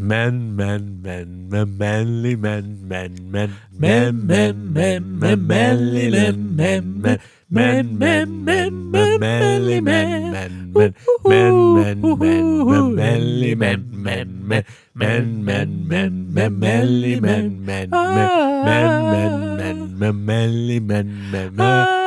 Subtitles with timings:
[0.00, 7.02] Men, men, men, men, manly men, men, men, men, men, men, men, manly men, men,
[7.02, 7.20] men,
[7.50, 10.94] men, men, men, men, manly men, men, men,
[11.26, 14.64] men, men, men, men, manly men, men, men,
[14.94, 21.56] men, men, men, men, manly men, men, men, men, men, men, men, manly men, men,
[21.56, 21.97] men.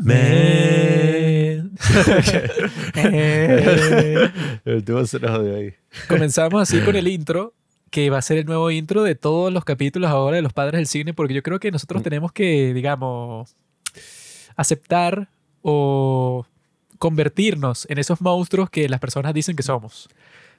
[0.00, 1.72] Man.
[4.64, 5.74] El tubo se nos ahí.
[6.08, 7.54] Comenzamos así con el intro,
[7.90, 10.78] que va a ser el nuevo intro de todos los capítulos ahora de los padres
[10.78, 13.54] del cine, porque yo creo que nosotros tenemos que, digamos,
[14.56, 15.28] aceptar
[15.60, 16.46] o
[16.98, 20.08] convertirnos en esos monstruos que las personas dicen que somos.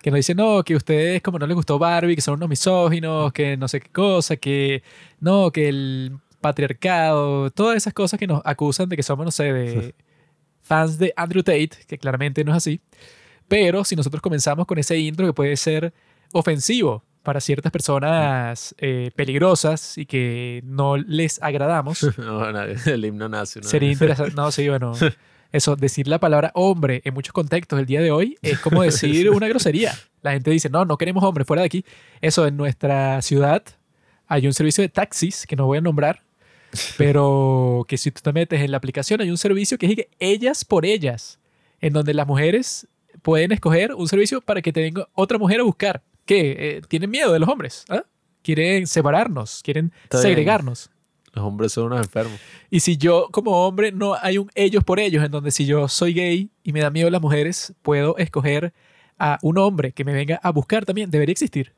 [0.01, 3.31] Que nos dicen, no, que ustedes como no les gustó Barbie, que son unos misóginos,
[3.31, 4.83] que no sé qué cosa, que
[5.21, 9.51] no, que el patriarcado, todas esas cosas que nos acusan de que somos, no sé,
[9.51, 9.95] de
[10.61, 12.81] fans de Andrew Tate, que claramente no es así.
[13.47, 15.93] Pero si nosotros comenzamos con ese intro que puede ser
[16.33, 23.59] ofensivo para ciertas personas eh, peligrosas y que no les agradamos, No, el himno nazi.
[23.59, 23.67] ¿no?
[23.67, 24.33] sería interesante.
[24.35, 24.93] No, sí, bueno.
[25.51, 29.29] Eso, decir la palabra hombre en muchos contextos el día de hoy es como decir
[29.29, 29.93] una grosería.
[30.21, 31.85] La gente dice, no, no queremos hombres, fuera de aquí.
[32.21, 33.63] Eso, en nuestra ciudad
[34.27, 36.23] hay un servicio de taxis que no voy a nombrar,
[36.97, 40.09] pero que si tú te metes en la aplicación hay un servicio que es que
[40.19, 41.39] ellas por ellas,
[41.81, 42.87] en donde las mujeres
[43.21, 46.01] pueden escoger un servicio para que te venga otra mujer a buscar.
[46.25, 46.55] ¿Qué?
[46.57, 47.85] Eh, ¿Tienen miedo de los hombres?
[47.89, 48.03] ¿Ah?
[48.41, 50.29] Quieren separarnos, quieren Está bien.
[50.29, 50.89] segregarnos.
[51.33, 52.39] Los hombres son unos enfermos.
[52.69, 55.87] Y si yo como hombre no hay un ellos por ellos, en donde si yo
[55.87, 58.71] soy gay y me da miedo las mujeres, puedo escoger
[59.17, 61.09] a un hombre que me venga a buscar también.
[61.09, 61.73] Debería existir.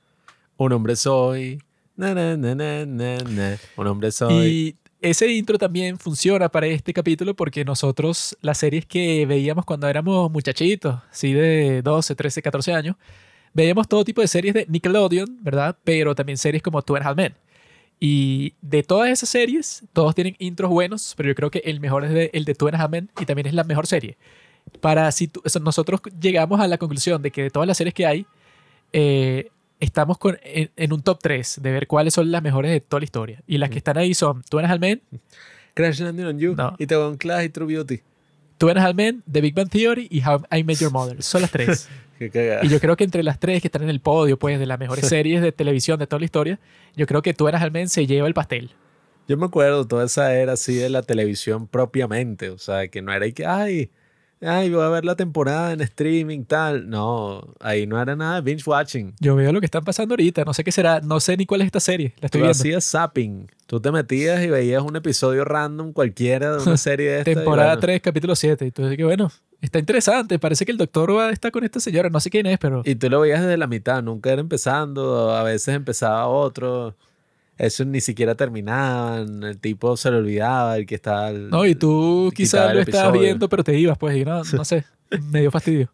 [0.58, 1.62] Un hombre soy.
[1.96, 3.58] Na, na, na.
[3.78, 4.46] Un hombre soy.
[4.46, 4.76] Y
[5.10, 10.32] ese intro también funciona para este capítulo porque nosotros, las series que veíamos cuando éramos
[10.32, 12.96] muchachitos, así de 12, 13, 14 años,
[13.54, 15.78] veíamos todo tipo de series de Nickelodeon, ¿verdad?
[15.84, 17.36] Pero también series como Two and a Half Men.
[18.00, 22.04] Y de todas esas series, todos tienen intros buenos, pero yo creo que el mejor
[22.06, 24.18] es de- el de Two and a Half Men y también es la mejor serie.
[24.82, 25.30] Para si
[25.62, 28.26] nosotros llegamos a la conclusión de que de todas las series que hay,
[28.92, 29.50] eh,
[29.86, 33.00] estamos con- en, en un top 3 de ver cuáles son las mejores de toda
[33.00, 33.42] la historia.
[33.48, 35.02] Y las que están ahí son Two and a Half Men,
[35.74, 36.56] Crash Landing on You.
[36.56, 36.76] No.
[36.78, 38.02] Y te un Clash y True Beauty.
[38.58, 41.22] Two and a Half Men, The Big Bang Theory y How I Met Your Mother.
[41.24, 41.88] Son las tres.
[42.18, 44.80] Y yo creo que entre las tres que están en el podio, pues, de las
[44.80, 46.60] mejores series de televisión de toda la historia,
[46.96, 48.72] yo creo que Two and a Half Men se lleva el pastel.
[49.28, 52.52] Yo me acuerdo toda esa era así de la televisión propiamente.
[52.52, 53.90] O sea, que no era y que, ay,
[54.42, 56.90] ay, voy a ver la temporada en streaming, tal.
[56.90, 59.14] No, ahí no era nada binge watching.
[59.20, 61.62] Yo veo lo que están pasando ahorita, no sé qué será, no sé ni cuál
[61.62, 62.52] es esta serie, la estoy Tú viendo.
[62.52, 63.48] hacías zapping.
[63.68, 67.34] Tú te metías y veías un episodio random cualquiera de una serie de esta.
[67.34, 67.82] Temporada bueno.
[67.82, 68.66] 3, capítulo 7.
[68.66, 69.32] Y tú dices que bueno,
[69.62, 72.46] está interesante, parece que el doctor va a estar con esta señora, no sé quién
[72.46, 72.84] es, pero...
[72.86, 76.96] Y tú lo veías desde la mitad, nunca era empezando, a veces empezaba otro.
[77.58, 81.28] Eso ni siquiera terminaban, el tipo se le olvidaba, el que estaba...
[81.28, 84.44] al- No, y tú quizás el lo estabas viendo, pero te ibas, pues, y no,
[84.44, 84.84] no sé,
[85.32, 85.90] me dio fastidio.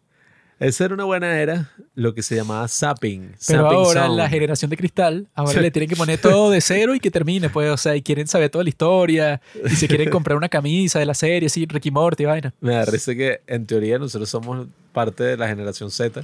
[0.58, 3.32] Esa era una buena era, lo que se llamaba zapping.
[3.48, 4.16] Pero zapping ahora zone.
[4.16, 7.48] la generación de cristal, ahora le tienen que poner todo de cero y que termine,
[7.50, 10.98] pues, o sea, y quieren saber toda la historia, y se quieren comprar una camisa
[11.00, 12.54] de la serie, sí, Ricky Morty, vaina.
[12.60, 16.22] Me da risa que en teoría nosotros somos parte de la generación Z.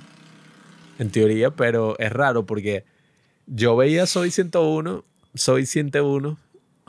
[1.01, 2.85] En teoría, pero es raro porque
[3.47, 5.05] yo veía Soy 101,
[5.39, 6.39] Soy 101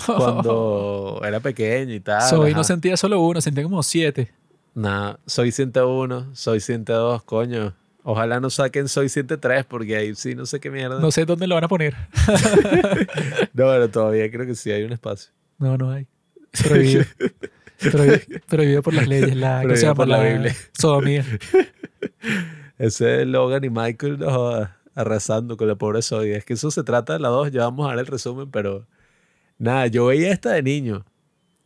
[0.06, 2.22] cuando era pequeño y tal.
[2.30, 2.58] Soy, ajá.
[2.58, 4.32] no sentía solo uno, sentía como siete.
[4.76, 7.74] Nah, Soy 101, Soy 102, coño.
[8.04, 11.00] Ojalá no saquen Soy 103 porque ahí sí no sé qué mierda.
[11.00, 11.96] No sé dónde lo van a poner.
[13.54, 15.32] No, pero todavía creo que sí hay un espacio.
[15.58, 16.08] No, no hay.
[16.66, 17.04] Prohibido.
[17.92, 19.96] Prohibido, prohibido por las leyes, la, ¿cómo se Prohibido llama?
[19.96, 20.56] por la Biblia.
[20.78, 21.26] Sodomía.
[22.78, 26.36] Ese es Logan y Michael no joda, arrasando con la pobre Zoe.
[26.36, 27.52] Es que eso se trata de las dos.
[27.52, 28.86] Ya vamos a ver el resumen, pero
[29.60, 31.06] nada, yo veía esta de niño,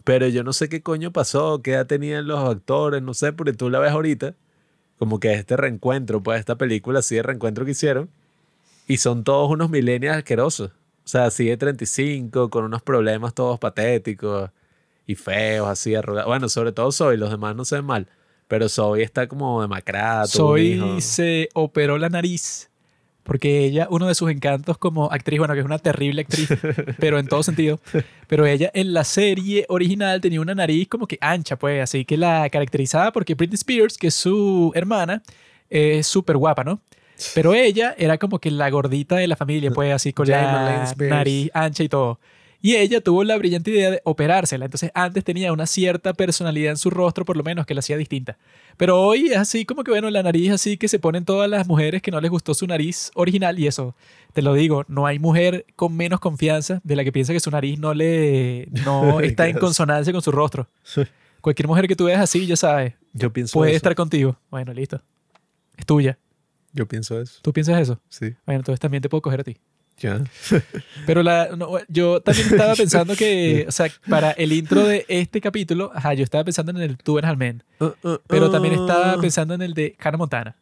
[0.03, 3.53] pero yo no sé qué coño pasó, qué edad tenían los actores, no sé, porque
[3.53, 4.35] tú la ves ahorita,
[5.00, 8.09] como que este reencuentro, pues esta película así de reencuentro que hicieron,
[8.88, 10.71] y son todos unos millennials asquerosos.
[11.06, 14.50] O sea, así de 35, con unos problemas todos patéticos
[15.06, 16.27] y feos, así arrugados.
[16.27, 18.07] Bueno, sobre todo Zoe, los demás no se ven mal.
[18.48, 20.24] Pero Zoe está como demacrada.
[20.24, 20.88] un hijo.
[20.88, 22.69] Soy se operó la nariz
[23.24, 26.50] porque ella, uno de sus encantos como actriz, bueno, que es una terrible actriz,
[27.00, 27.80] pero en todo sentido,
[28.28, 32.18] pero ella en la serie original tenía una nariz como que ancha, pues, así que
[32.18, 35.24] la caracterizaba porque Britney Spears, que es su hermana,
[35.70, 36.81] es súper guapa, ¿no?
[37.34, 41.50] Pero ella era como que la gordita de la familia, pues, así con la nariz
[41.54, 42.20] ancha y todo.
[42.65, 44.63] Y ella tuvo la brillante idea de operársela.
[44.63, 47.98] Entonces antes tenía una cierta personalidad en su rostro, por lo menos, que la hacía
[47.98, 48.38] distinta.
[48.77, 51.68] Pero hoy es así como que, bueno, la nariz así que se ponen todas las
[51.68, 53.60] mujeres que no les gustó su nariz original.
[53.60, 53.98] Y eso,
[54.31, 57.51] te lo digo, no hay mujer con menos confianza de la que piensa que su
[57.51, 60.69] nariz no le no está en consonancia con su rostro.
[61.42, 63.75] Cualquier mujer que tú veas así, ya sabes, Yo pienso puede eso.
[63.75, 64.38] estar contigo.
[64.50, 65.01] Bueno, listo.
[65.75, 66.18] Es tuya.
[66.71, 67.39] Yo pienso eso.
[67.42, 68.00] ¿Tú piensas eso?
[68.07, 68.33] Sí.
[68.45, 69.57] Bueno, entonces también te puedo coger a ti.
[70.03, 70.21] Ya.
[71.05, 75.39] Pero la, no, yo también estaba pensando que, o sea, para el intro de este
[75.39, 77.63] capítulo, ajá, yo estaba pensando en el Tú eres al men,
[78.27, 80.55] pero también estaba pensando en el de Hannah Montana.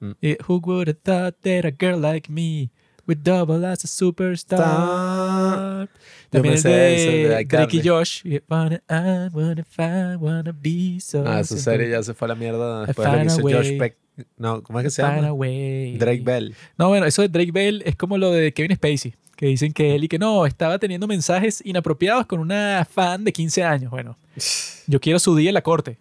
[0.00, 0.10] Mm.
[0.20, 2.70] Eh, Who would have thought that a girl like me
[3.06, 5.88] with double as a superstar?
[6.30, 7.82] También el de, de Drake y.
[7.88, 8.22] Josh.
[8.48, 11.62] Wanna, I wanna find, wanna be so Ah, simple.
[11.62, 13.78] serie ya se fue a la mierda después de lo que hizo Josh.
[13.78, 13.96] Peck.
[14.36, 15.28] No, ¿cómo es que se llama?
[15.28, 16.54] Drake Bell.
[16.76, 19.94] No, bueno, eso de Drake Bell es como lo de Kevin Spacey, que dicen que
[19.94, 23.90] él y que no, estaba teniendo mensajes inapropiados con una fan de 15 años.
[23.90, 24.18] Bueno,
[24.86, 25.98] yo quiero su día en la corte.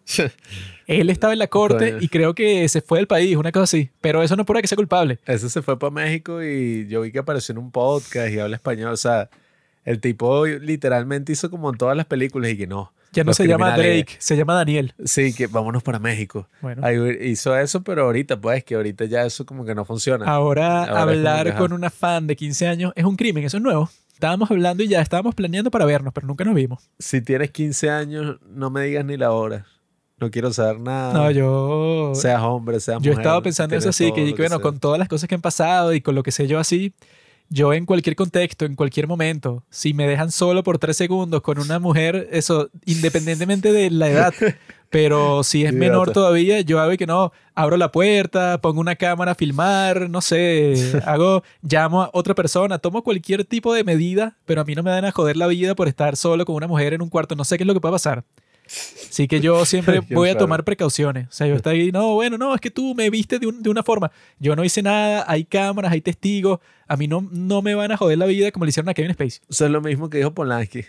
[0.88, 3.90] Él estaba en la corte y creo que se fue del país, una cosa así.
[4.02, 5.20] Pero eso no prueba que sea culpable.
[5.26, 8.58] Ese se fue para México y yo vi que apareció en un podcast y habla
[8.58, 8.92] español.
[8.92, 9.30] O sea,
[9.86, 12.92] el tipo literalmente hizo como en todas las películas y que no.
[13.12, 14.94] Ya no los se llama Drake, se llama Daniel.
[15.04, 16.48] Sí, que vámonos para México.
[16.62, 16.98] Bueno, Ahí
[17.30, 20.26] hizo eso, pero ahorita, pues, que ahorita ya eso como que no funciona.
[20.26, 23.64] ahora, ahora hablar que, con una fan de 15 años es un crimen, eso es
[23.64, 23.90] nuevo.
[24.14, 26.90] Estábamos hablando y ya estábamos planeando para vernos, pero nunca nos vimos.
[27.00, 29.66] Si tienes 15 años, no me digas ni la hora.
[30.20, 31.14] No quiero saber nada.
[31.14, 32.12] No, yo...
[32.14, 33.24] Seas hombre, seas Yo mujer.
[33.24, 34.62] estaba pensando eso así, que, que bueno, sea.
[34.62, 36.94] con todas las cosas que han pasado y con lo que sé yo así,
[37.52, 41.60] yo en cualquier contexto, en cualquier momento, si me dejan solo por tres segundos con
[41.60, 44.34] una mujer, eso, independientemente de la edad,
[44.90, 49.34] pero si es menor todavía, yo hago que no, abro la puerta, pongo una cámara
[49.34, 54.62] a filmar, no sé, hago, llamo a otra persona, tomo cualquier tipo de medida, pero
[54.62, 56.94] a mí no me dan a joder la vida por estar solo con una mujer
[56.94, 58.24] en un cuarto, no sé qué es lo que puede pasar.
[59.10, 61.28] Así que yo siempre voy a tomar precauciones.
[61.28, 63.62] O sea, yo estoy ahí, no, bueno, no, es que tú me viste de, un-
[63.62, 64.12] de una forma.
[64.40, 66.60] Yo no hice nada, hay cámaras, hay testigos.
[66.88, 69.14] A mí no, no me van a joder la vida como le hicieron a Kevin
[69.14, 69.42] Spacey.
[69.50, 70.86] Eso es lo mismo que dijo Polanski.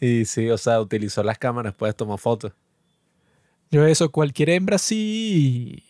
[0.00, 2.52] Y sí, o sea, utilizó las cámaras, pues tomó fotos.
[3.70, 5.82] Yo eso, cualquier hembra sí,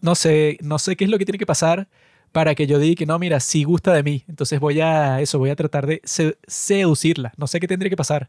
[0.00, 1.88] no sé, no sé qué es lo que tiene que pasar
[2.32, 4.24] para que yo diga que no, mira, sí gusta de mí.
[4.28, 7.32] Entonces voy a eso, voy a tratar de se- seducirla.
[7.38, 8.28] No sé qué tendría que pasar.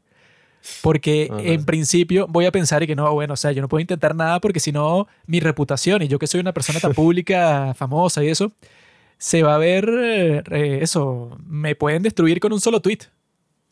[0.82, 1.42] Porque Ajá.
[1.42, 4.16] en principio voy a pensar y que no, bueno, o sea, yo no puedo intentar
[4.16, 8.24] nada porque si no, mi reputación y yo que soy una persona tan pública, famosa
[8.24, 8.52] y eso,
[9.18, 13.00] se va a ver eh, eh, eso, me pueden destruir con un solo tweet.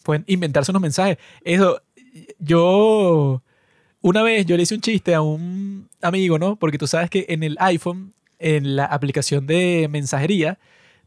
[0.03, 1.17] Pueden inventarse unos mensajes.
[1.43, 1.81] Eso,
[2.39, 3.41] yo,
[4.01, 6.55] una vez yo le hice un chiste a un amigo, ¿no?
[6.57, 10.59] Porque tú sabes que en el iPhone, en la aplicación de mensajería,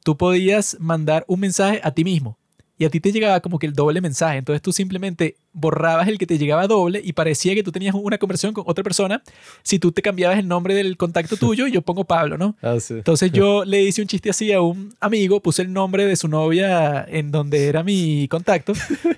[0.05, 2.39] tú podías mandar un mensaje a ti mismo.
[2.77, 4.39] Y a ti te llegaba como que el doble mensaje.
[4.39, 8.19] Entonces tú simplemente borrabas el que te llegaba doble y parecía que tú tenías una
[8.19, 9.23] conversación con otra persona
[9.63, 12.57] si tú te cambiabas el nombre del contacto tuyo y yo pongo Pablo, ¿no?
[12.63, 12.95] Ah, sí.
[12.95, 16.29] Entonces yo le hice un chiste así a un amigo, puse el nombre de su
[16.29, 18.73] novia en donde era mi contacto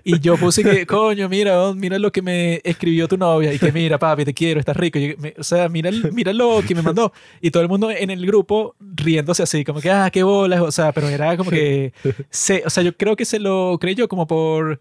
[0.04, 3.58] y yo puse que, coño, mira, oh, mira lo que me escribió tu novia y
[3.58, 4.98] que mira, papi, te quiero, estás rico.
[4.98, 7.12] Yo, me- o sea, mira, mira lo que me mandó.
[7.40, 10.70] Y todo el mundo en el grupo riéndose así, como que, ah, qué bolas, o
[10.72, 11.92] sea, pero era como que,
[12.30, 14.80] se, o sea, yo creo que se lo creyó como por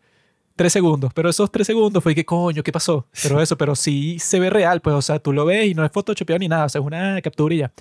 [0.60, 3.08] tres segundos, pero esos tres segundos fue que, coño, ¿qué pasó?
[3.24, 5.86] Pero eso, pero sí se ve real, pues, o sea, tú lo ves y no
[5.86, 7.72] es photoshopeado ni nada, o sea, es una captura y ya.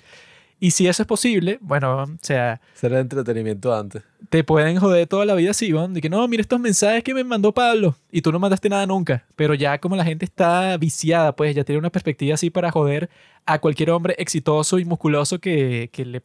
[0.60, 4.04] Y si eso es posible, bueno, o sea, Será entretenimiento antes.
[4.28, 5.88] te pueden joder toda la vida así, ¿no?
[5.88, 8.86] De que no, mira estos mensajes que me mandó Pablo y tú no mandaste nada
[8.86, 9.24] nunca.
[9.34, 13.10] Pero ya como la gente está viciada, pues ya tiene una perspectiva así para joder
[13.44, 16.22] a cualquier hombre exitoso y musculoso que, que le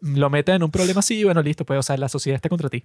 [0.00, 2.68] lo meta en un problema así, bueno, listo, pues, o sea, la sociedad está contra
[2.68, 2.84] ti.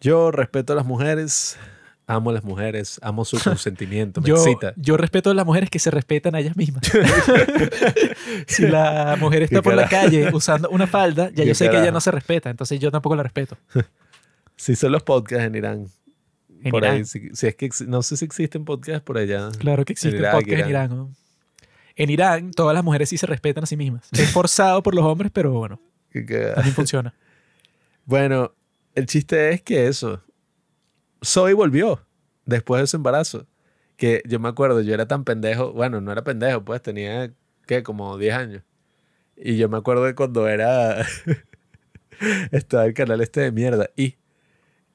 [0.00, 1.58] Yo respeto a las mujeres,
[2.06, 4.72] amo a las mujeres, amo su consentimiento, me Yo, excita.
[4.76, 6.82] yo respeto a las mujeres que se respetan a ellas mismas.
[8.46, 11.68] si la mujer está ¿Qué por la calle usando una falda, ya ¿Qué yo sé
[11.70, 13.56] que ella no se respeta, entonces yo tampoco la respeto.
[14.58, 15.86] Sí son los podcasts en Irán.
[16.62, 16.94] En por Irán.
[16.96, 19.50] ahí, si, si es que no sé si existen podcasts por allá.
[19.58, 21.14] Claro que existe Irak, podcast en Irán.
[21.94, 24.08] En Irán, todas las mujeres sí se respetan a sí mismas.
[24.12, 25.78] Es forzado por los hombres, pero bueno,
[26.10, 27.12] también funciona.
[28.06, 28.54] Bueno,
[28.94, 30.22] el chiste es que eso.
[31.26, 32.00] Zoe volvió
[32.46, 33.46] después de su embarazo.
[33.96, 35.72] Que yo me acuerdo, yo era tan pendejo.
[35.72, 37.32] Bueno, no era pendejo, pues tenía,
[37.66, 37.82] ¿qué?
[37.82, 38.62] Como 10 años.
[39.36, 41.06] Y yo me acuerdo de cuando era.
[42.52, 43.90] estaba el canal este de mierda.
[43.96, 44.16] Y.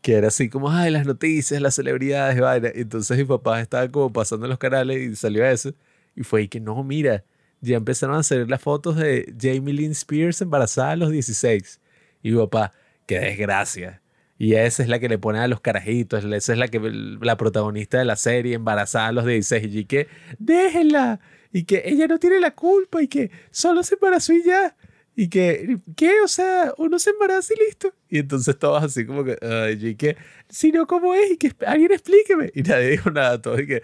[0.01, 2.69] Que era así como, ay, las noticias, las celebridades, vaina.
[2.73, 5.73] Y entonces mi papá estaba como pasando los canales y salió eso.
[6.15, 7.23] Y fue ahí que no, mira,
[7.61, 11.79] ya empezaron a salir las fotos de Jamie Lynn Spears embarazada a los 16.
[12.23, 12.73] Y mi papá,
[13.05, 14.00] qué desgracia.
[14.41, 17.37] Y esa es la que le pone a los carajitos, esa es la que la
[17.37, 20.07] protagonista de la serie embarazada a los 16 y que
[20.39, 21.19] déjenla
[21.53, 24.75] y que ella no tiene la culpa y que solo se embarazó y ya.
[25.15, 26.21] Y que, ¿qué?
[26.23, 27.93] O sea, uno se embaraza y listo.
[28.09, 30.17] Y entonces todos así como que, ay, y que,
[30.49, 31.33] si no, ¿cómo es?
[31.33, 32.49] Y que alguien explíqueme.
[32.55, 33.83] Y nadie dijo nada, todo y que,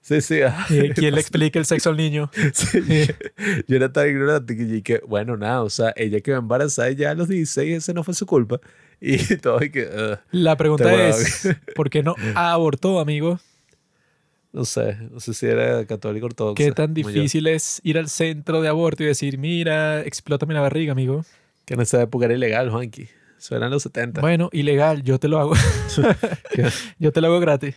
[0.00, 0.40] sí, sí.
[0.94, 2.30] ¿Quién le explica el sexo al niño?
[3.66, 7.14] yo era tan ignorante que, que, bueno, nada, o sea, ella quedó embarazada ya a
[7.14, 8.58] los 16, ese no fue su culpa.
[9.00, 10.18] Y todo y que...
[10.30, 13.38] La pregunta es, ¿por qué no abortó, amigo?
[14.52, 16.54] No sé, no sé si era católico ortodoxo.
[16.54, 20.92] ¿Qué tan difícil es ir al centro de aborto y decir, mira, explótame la barriga,
[20.92, 21.24] amigo?
[21.64, 23.08] Que en esa época era ilegal, Juanqui.
[23.38, 24.20] Eso eran los 70.
[24.20, 25.52] Bueno, ilegal, yo te lo hago.
[26.98, 27.76] yo te lo hago gratis.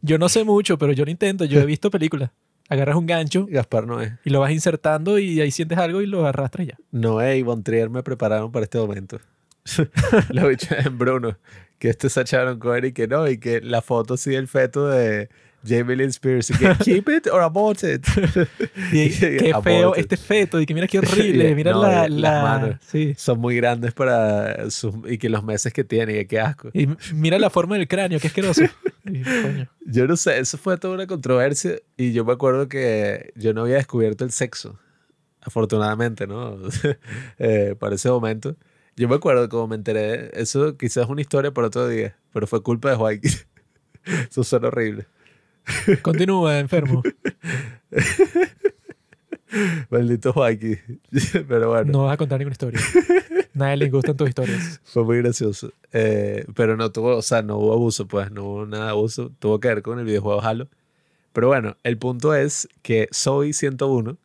[0.00, 1.44] Yo no sé mucho, pero yo lo intento.
[1.44, 2.30] Yo he visto películas.
[2.68, 3.46] Agarras un gancho.
[3.50, 4.18] Gaspar Noé.
[4.24, 6.78] Y lo vas insertando y ahí sientes algo y lo arrastras ya.
[6.90, 9.18] Noé y Von Trier me prepararon para este momento.
[10.30, 11.36] Lo bichos en Bruno.
[11.78, 13.28] Que este se echaron con y que no.
[13.28, 15.28] Y que la foto sí del feto de
[15.66, 16.48] Jamie Lynn Spears.
[16.48, 18.04] que keep it or abort it.
[18.92, 20.60] y, qué feo este feto.
[20.60, 21.54] Y que mira qué horrible.
[21.54, 22.76] Mira la, las manos.
[22.86, 23.14] Sí.
[23.16, 24.66] Son muy grandes para.
[25.08, 26.20] y que los meses que tiene.
[26.20, 26.70] Y qué asco.
[26.72, 28.18] Y mira la forma del cráneo.
[28.20, 28.62] Qué asqueroso.
[29.86, 30.38] yo no sé.
[30.38, 31.76] Eso fue toda una controversia.
[31.96, 34.78] Y yo me acuerdo que yo no había descubierto el sexo.
[35.40, 36.56] Afortunadamente, ¿no?
[37.38, 38.56] eh, para ese momento.
[38.96, 40.30] Yo me acuerdo como me enteré.
[40.34, 42.16] Eso quizás es una historia para otro día.
[42.32, 43.32] Pero fue culpa de Joaquín.
[44.30, 45.06] Eso suena horrible.
[46.02, 47.02] Continúa, enfermo.
[49.90, 50.78] Maldito Joaquín.
[51.48, 51.92] Pero bueno.
[51.92, 52.80] No vas a contar ninguna historia.
[53.54, 54.80] Nadie le gustan tus historias.
[54.84, 55.72] Fue muy gracioso.
[55.92, 59.30] Eh, pero no tuvo, o sea, no hubo abuso, pues, no hubo nada de abuso.
[59.38, 60.68] Tuvo que ver con el videojuego Halo.
[61.34, 64.16] Pero bueno, el punto es que Soy 101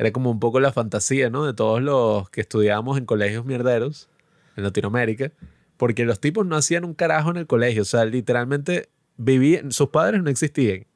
[0.00, 1.44] era como un poco la fantasía, ¿no?
[1.44, 4.08] De todos los que estudiábamos en colegios mierderos
[4.56, 5.30] en Latinoamérica.
[5.76, 7.82] Porque los tipos no hacían un carajo en el colegio.
[7.82, 8.88] O sea, literalmente
[9.18, 10.86] vivían, sus padres no existían.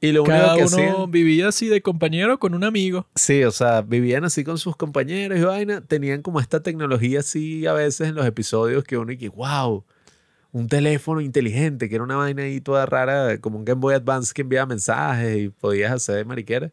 [0.00, 3.06] Y lo Cada único que uno vivía así de compañero con un amigo.
[3.14, 5.80] Sí, o sea, vivían así con sus compañeros y vaina.
[5.82, 9.84] Tenían como esta tecnología así a veces en los episodios que uno y que, wow,
[10.50, 14.34] un teléfono inteligente, que era una vaina ahí toda rara, como un Game Boy Advance
[14.34, 16.72] que enviaba mensajes y podías hacer mariquera.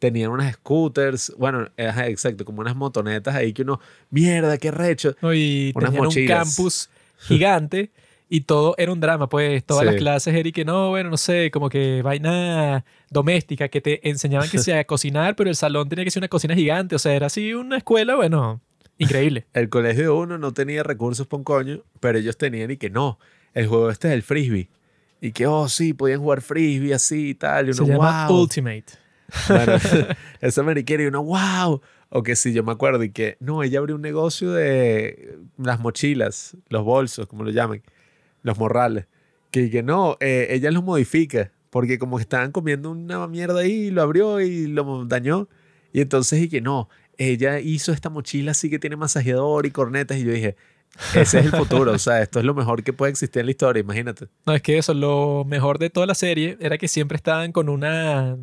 [0.00, 3.78] Tenían unas scooters, bueno, exacto, como unas motonetas ahí que uno,
[4.10, 5.14] mierda, qué recho.
[5.32, 7.92] y unas tenían un campus gigante
[8.32, 11.68] y todo era un drama, pues todas las clases, Eric, no, bueno, no sé, como
[11.68, 16.20] que vaina doméstica, que te enseñaban que sea cocinar, pero el salón tenía que ser
[16.20, 18.60] una cocina gigante, o sea, era así una escuela, bueno,
[18.98, 19.46] increíble.
[19.52, 22.88] el colegio de uno no tenía recursos para un coño, pero ellos tenían y que
[22.88, 23.18] no,
[23.52, 24.68] el juego este es el frisbee.
[25.20, 27.66] Y que, oh, sí, podían jugar frisbee así y tal.
[27.66, 28.40] Y uno, Se llama wow.
[28.40, 28.84] Ultimate.
[29.48, 29.72] Bueno,
[30.64, 31.80] me y uno, wow.
[32.08, 35.78] O que sí, yo me acuerdo y que, no, ella abrió un negocio de las
[35.78, 37.82] mochilas, los bolsos, como lo llaman
[38.42, 39.06] los morrales.
[39.50, 44.02] Que, que no, eh, ella los modifica, porque como estaban comiendo una mierda ahí, lo
[44.02, 45.48] abrió y lo dañó.
[45.92, 50.18] Y entonces, y que no, ella hizo esta mochila así que tiene masajeador y cornetas.
[50.18, 50.56] Y yo dije,
[51.14, 53.52] ese es el futuro, o sea, esto es lo mejor que puede existir en la
[53.52, 54.26] historia, imagínate.
[54.46, 57.68] No, es que eso, lo mejor de toda la serie era que siempre estaban con
[57.68, 58.36] una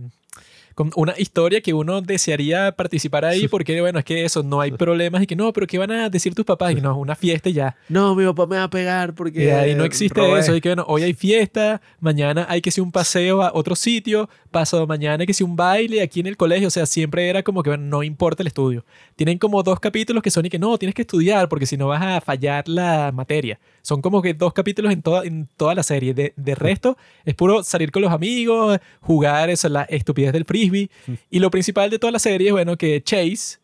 [0.77, 4.69] con una historia que uno desearía participar ahí porque, bueno, es que eso, no hay
[4.69, 6.73] problemas y que no, pero ¿qué van a decir tus papás?
[6.73, 7.75] Y no, es una fiesta y ya.
[7.89, 9.45] No, mi papá me va a pegar porque...
[9.45, 10.55] Y ahí no existe eso.
[10.55, 14.29] Y que, bueno, hoy hay fiesta, mañana hay que hacer un paseo a otro sitio,
[14.51, 16.67] pasado mañana hay que hacer un baile aquí en el colegio.
[16.67, 18.85] O sea, siempre era como que, bueno, no importa el estudio.
[19.15, 21.87] Tienen como dos capítulos que son y que no, tienes que estudiar porque si no
[21.87, 23.59] vas a fallar la materia.
[23.81, 26.13] Son como que dos capítulos en toda, en toda la serie.
[26.13, 30.89] De, de resto, es puro salir con los amigos, jugar eso, la estupidez del frisbee.
[31.29, 33.59] Y lo principal de toda la serie es, bueno, que Chase,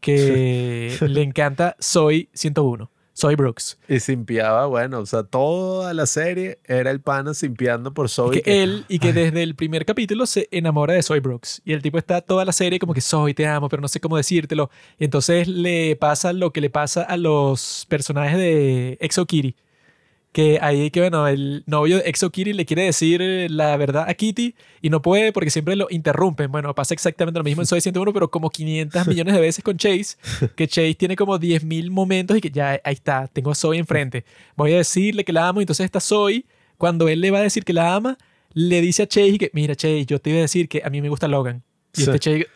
[0.00, 2.90] que le encanta Soy 101.
[3.16, 3.78] Soy Brooks.
[3.88, 8.38] Y simpiaba, bueno, o sea, toda la serie era el pana simpiando por Soy.
[8.38, 11.62] Y que, él, y que desde el primer capítulo se enamora de Soy Brooks.
[11.64, 14.00] Y el tipo está toda la serie como que Soy, te amo, pero no sé
[14.00, 14.68] cómo decírtelo.
[14.98, 19.54] Y entonces le pasa lo que le pasa a los personajes de Exo Kitty
[20.34, 24.06] que ahí que bueno, el novio de Exo Kitty le quiere decir eh, la verdad
[24.08, 26.50] a Kitty y no puede porque siempre lo interrumpen.
[26.50, 29.76] Bueno, pasa exactamente lo mismo en Soy 101, pero como 500 millones de veces con
[29.76, 30.16] Chase,
[30.56, 34.24] que Chase tiene como 10.000 momentos y que ya ahí está, tengo a Zoe enfrente.
[34.56, 36.44] Voy a decirle que la amo y entonces está Zoe,
[36.78, 38.18] cuando él le va a decir que la ama,
[38.54, 41.00] le dice a Chase que, mira Chase, yo te iba a decir que a mí
[41.00, 41.62] me gusta Logan.
[41.96, 42.48] Y este Chase,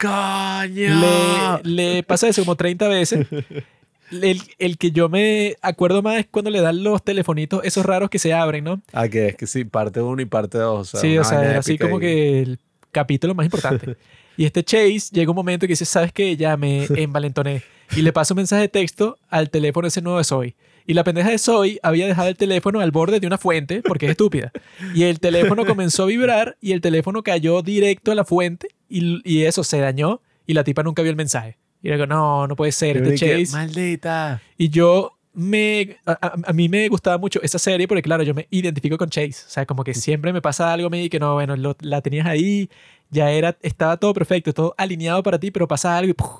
[0.00, 1.60] ¡Coño!
[1.64, 3.26] Le, le pasa eso como 30 veces.
[4.10, 8.08] El, el, que yo me acuerdo más es cuando le dan los telefonitos esos raros
[8.10, 8.80] que se abren, ¿no?
[8.92, 10.90] Ah, que es que sí, parte uno y parte dos.
[10.90, 12.58] sí, o sea, así como que el
[12.92, 13.96] capítulo más importante.
[14.36, 16.36] Y este Chase llega un momento que dice, ¿sabes qué?
[16.36, 17.62] Ya me envalentoné.
[17.96, 20.56] Y le pasa un mensaje de texto al teléfono ese nuevo de Zoe.
[20.86, 24.06] Y la pendeja de Zoe había dejado el teléfono al borde de una fuente porque
[24.06, 24.52] es estúpida.
[24.94, 29.20] Y el teléfono comenzó a vibrar y el teléfono cayó directo a la fuente y,
[29.24, 31.56] y eso se dañó y la tipa nunca vio el mensaje.
[31.82, 33.52] Y le digo, no, no puede ser, este Chase.
[33.52, 34.40] Maldita.
[34.58, 35.98] Y yo me.
[36.06, 39.44] A, a- mí me gustaba mucho esa serie porque, claro, yo me identifico con Chase.
[39.46, 42.00] O sea, como que siempre me pasa algo, me di que no, bueno, lo- la
[42.00, 42.70] tenías ahí,
[43.10, 46.30] ya era, estaba todo perfecto, todo alineado para ti, pero pasa algo y, ¡puf!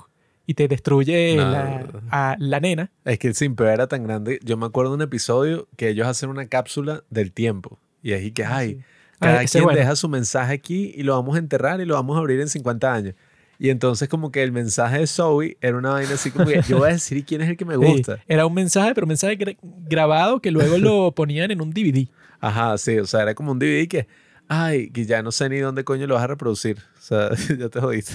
[0.47, 1.50] y te destruye No.
[1.50, 2.90] la, a la nena.
[3.05, 4.38] Es que el Simple era tan grande.
[4.43, 7.78] Yo me acuerdo de un episodio que ellos hacen una cápsula del tiempo.
[8.02, 8.81] Y ahí que, ay,
[9.21, 9.78] cada Ah, quien bueno.
[9.78, 12.49] deja su mensaje aquí y lo vamos a enterrar y lo vamos a abrir en
[12.49, 13.14] 50 años.
[13.59, 16.79] Y entonces como que el mensaje de Zoe era una vaina así como que yo
[16.79, 18.23] voy a decir quién es el que me Sí, gusta.
[18.29, 22.09] era un mensaje, pero un mensaje gra- grabado que luego lo ponían en un DVD.
[22.41, 24.07] Ajá, sí, o sea, era como un DVD que,
[24.49, 26.79] ay, que ya no sé ni dónde coño lo vas a reproducir.
[26.99, 28.15] O sea, ya te jodiste.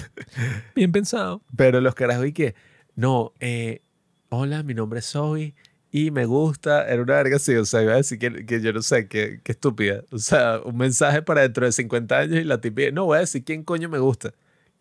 [0.76, 1.42] Bien pensado.
[1.56, 2.54] Pero los carajos y que,
[2.94, 3.82] no, eh,
[4.28, 5.54] hola, mi nombre es Zoe
[5.90, 6.86] y me gusta.
[6.88, 9.40] Era una verga así, o sea, iba a decir que, que yo no sé, que,
[9.42, 10.04] que estúpida.
[10.12, 13.20] O sea, un mensaje para dentro de 50 años y la tipa, no voy a
[13.20, 14.32] decir quién coño me gusta.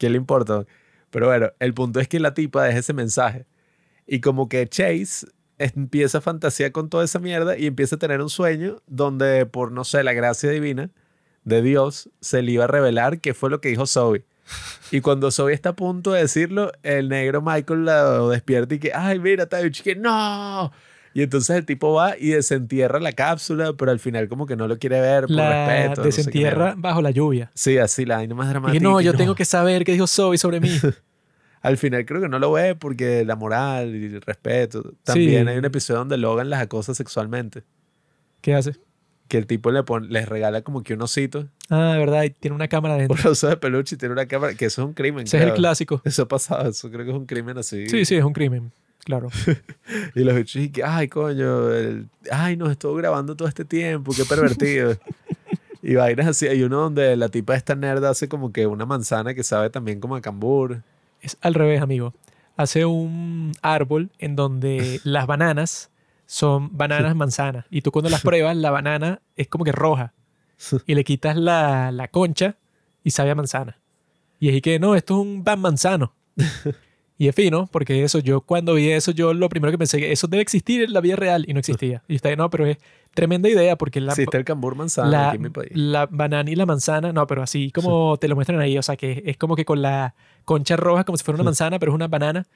[0.01, 0.65] ¿Quién le importa?
[1.12, 3.46] Pero bueno, el punto es que la tipa deja ese mensaje.
[4.08, 5.27] Y como que Chase
[5.60, 9.72] empieza a fantasear con toda esa mierda y empieza a tener un sueño donde, por
[9.72, 10.89] no sé, la gracia divina
[11.43, 14.25] de Dios, se le iba a revelar qué fue lo que dijo Zoe.
[14.89, 18.93] Y cuando Zoe está a punto de decirlo, el negro Michael lo despierta y que,
[18.96, 20.72] ay, mira, Tayuchi, que no.
[21.13, 24.68] Y entonces el tipo va y desentierra la cápsula, pero al final como que no
[24.68, 25.89] lo quiere ver por La respeto.
[25.89, 27.51] no sé qué desentierra bajo la lluvia.
[27.53, 28.80] Sí, así la vaina más Y dramática.
[28.80, 30.70] que no, y yo tengo que saber qué dijo Zoe sobre mí.
[31.62, 34.94] Al final creo que no lo ve porque la moral y el respeto.
[35.03, 35.50] También Sí.
[35.51, 37.63] hay un episodio donde Logan las acosa sexualmente.
[38.41, 38.77] ¿Qué hace?
[39.27, 42.32] Que el tipo le pone, les regala como que un osito, Ah, de verdad, y
[42.32, 43.18] tiene una cámara dentro.
[43.24, 45.24] un oso de peluche y tiene una cámara, que eso es un crimen.
[45.25, 46.01] Ese es el clásico.
[46.03, 47.88] Eso ha pasado, eso creo que es un crimen así.
[47.88, 48.72] Sí, sí, es un crimen.
[49.03, 49.29] Claro.
[50.15, 54.12] Y los bichos y que, ay, coño, el- ay, nos estuvo grabando todo este tiempo,
[54.15, 54.96] qué pervertido.
[55.81, 56.48] y vainas así.
[56.48, 60.00] Hay uno donde la tipa esta nerd hace como que una manzana que sabe también
[60.00, 60.84] como a cambur.
[61.22, 62.13] Es al revés, amigo.
[62.58, 65.89] Hace un árbol en donde las bananas
[66.25, 67.66] son bananas manzanas.
[67.70, 70.14] Y tú cuando las pruebas, la banana es como que roja.
[70.85, 72.55] Y le quitas la, la concha
[73.03, 73.77] y sabe a manzana.
[74.40, 76.14] Y es que no, esto es un pan manzano.
[77.22, 80.12] Y es fino, porque eso, yo cuando vi eso, yo lo primero que pensé que
[80.12, 82.01] eso debe existir en la vida real y no existía.
[82.07, 82.79] Y está no, pero es
[83.14, 85.70] tremenda idea porque la, Existe el cambur manzana la, aquí en mi país.
[85.72, 88.96] la banana y la manzana, no, pero así como te lo muestran ahí, o sea
[88.98, 91.96] que es como que con la concha roja como si fuera una manzana, pero es
[91.96, 92.48] una banana.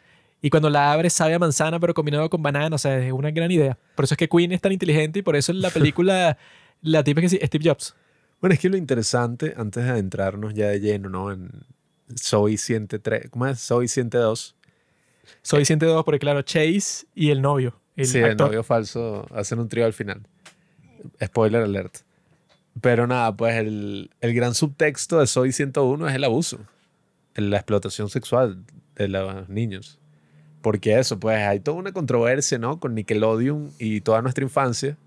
[0.41, 3.29] Y cuando la abres sabe a manzana, pero combinado con banana, o sea, es una
[3.29, 3.77] gran idea.
[3.93, 6.39] Por eso es que Queen es tan inteligente y por eso en la película
[6.81, 7.93] la tipa que sí, Steve Jobs.
[8.41, 11.31] Bueno, es que lo interesante, antes de adentrarnos ya de lleno, ¿no?
[11.31, 11.51] En
[12.13, 13.59] Soy 103, ¿cómo es?
[13.59, 14.54] Soy 102.
[15.41, 19.69] Soy 102 porque claro, Chase y el novio, el sí, el novio falso hacen un
[19.69, 20.21] trío al final.
[21.23, 21.97] Spoiler alert.
[22.81, 26.59] Pero nada, pues el, el gran subtexto de Soy 101 es el abuso,
[27.35, 28.63] la explotación sexual
[28.95, 29.99] de los niños.
[30.61, 32.79] Porque eso, pues hay toda una controversia, ¿no?
[32.79, 34.97] Con Nickelodeon y toda nuestra infancia,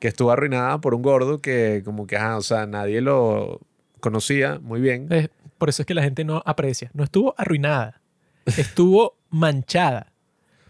[0.00, 3.60] que estuvo arruinada por un gordo que como que, ajá, o sea, nadie lo
[4.00, 5.06] conocía muy bien.
[5.10, 6.90] Eh, por eso es que la gente no aprecia.
[6.94, 8.00] No estuvo arruinada,
[8.56, 10.12] estuvo manchada.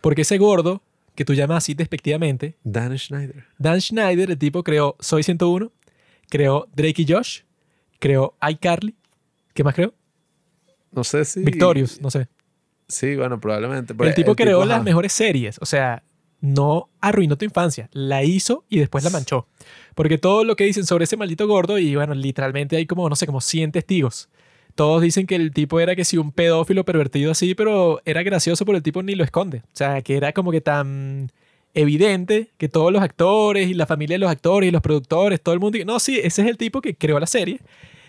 [0.00, 0.82] Porque ese gordo,
[1.14, 3.46] que tú llamas así despectivamente, Dan Schneider.
[3.58, 5.72] Dan Schneider, el tipo creó Soy 101,
[6.28, 7.40] creó Drake y Josh,
[7.98, 8.94] creó iCarly,
[9.52, 9.94] ¿qué más creó?
[10.92, 11.40] No sé si...
[11.42, 12.28] Victorious, no sé.
[12.86, 13.94] Sí, bueno, probablemente.
[13.94, 14.84] pero el tipo creó las ajá.
[14.84, 16.02] mejores series, o sea,
[16.40, 19.48] no arruinó tu infancia, la hizo y después la manchó.
[19.94, 23.16] Porque todo lo que dicen sobre ese maldito gordo, y bueno, literalmente hay como, no
[23.16, 24.28] sé, como 100 testigos.
[24.74, 28.64] Todos dicen que el tipo era que sí, un pedófilo pervertido así, pero era gracioso
[28.64, 29.58] por el tipo ni lo esconde.
[29.58, 31.30] O sea, que era como que tan
[31.74, 35.54] evidente que todos los actores y la familia de los actores y los productores, todo
[35.54, 35.78] el mundo...
[35.84, 37.60] No, sí, ese es el tipo que creó la serie.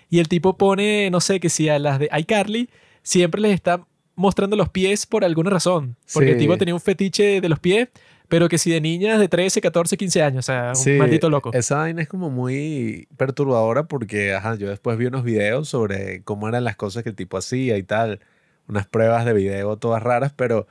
[0.10, 2.70] Y el tipo pone, no sé, que si a las de iCarly
[3.02, 5.96] siempre les está mostrando los pies por alguna razón.
[6.14, 6.42] Porque el Sí.
[6.42, 7.90] tipo tenía un fetiche de los pies,
[8.28, 10.40] pero que si de niñas de 13, 14, 15 años.
[10.40, 11.52] O sea, un Sí, maldito loco.
[11.54, 16.48] Esa vaina es como muy perturbadora porque, ajá, yo después vi unos videos sobre cómo
[16.48, 18.20] eran las cosas que el tipo hacía y tal.
[18.68, 20.68] Unas pruebas de video todas raras, pero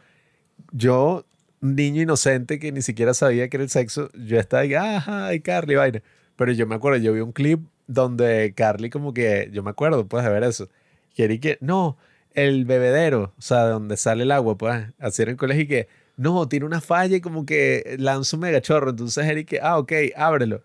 [0.73, 1.25] yo,
[1.61, 5.41] niño inocente que ni siquiera sabía que era el sexo, yo estaba ahí, ajá, y
[5.41, 6.03] Carly, vaina.
[6.37, 10.05] Pero yo me acuerdo, yo vi un clip donde Carly como que, yo me acuerdo,
[10.05, 10.69] de ver eso.
[11.15, 11.97] Que era y que, no,
[12.33, 15.89] el bebedero, o sea, donde sale el agua, pues, así en el colegio y que,
[16.17, 18.91] no, tiene una falla y como que lanza un mega chorro.
[18.91, 20.63] Entonces Eric, ah, ok, ábrelo.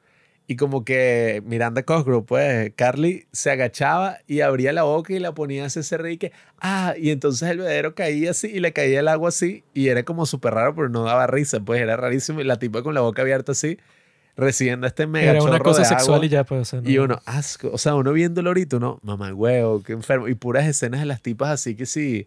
[0.48, 5.32] Y como que Miranda Cosgrove, pues, Carly se agachaba y abría la boca y la
[5.36, 6.32] ponía a ese rique.
[6.60, 9.64] Ah, y entonces el bebedero caía así y le caía el agua así.
[9.76, 12.42] Y era como súper raro, pero no daba risa, pues era rarísimo.
[12.42, 13.78] Y la tipa con la boca abierta así,
[14.36, 16.26] recibiendo este mega Era una cosa de sexual agua.
[16.26, 16.62] y ya, pues.
[16.62, 17.70] o sea, no- Y uno, asco.
[17.72, 20.28] O sea, uno viéndolo ahorita, uno, mamá huevo, qué enfermo.
[20.30, 22.26] Y puras escenas de las tipas así que sí.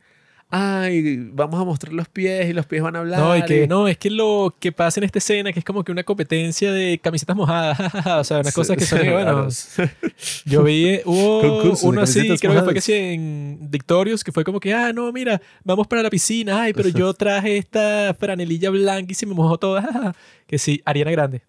[0.55, 3.19] Ay, vamos a mostrar los pies y los pies van a hablar.
[3.19, 5.83] No, y que no, es que lo que pasa en esta escena, que es como
[5.83, 9.49] que una competencia de camisetas mojadas, o sea, unas cosas que son, bueno,
[10.45, 12.85] yo vi, hubo Concurso uno así, creo que fue que mojadas.
[12.85, 16.75] sí, en Victorious, que fue como que, ah, no, mira, vamos para la piscina, ay,
[16.75, 20.15] pero yo traje esta franelilla blanca y se me mojó toda,
[20.47, 21.41] que sí, Ariana Grande.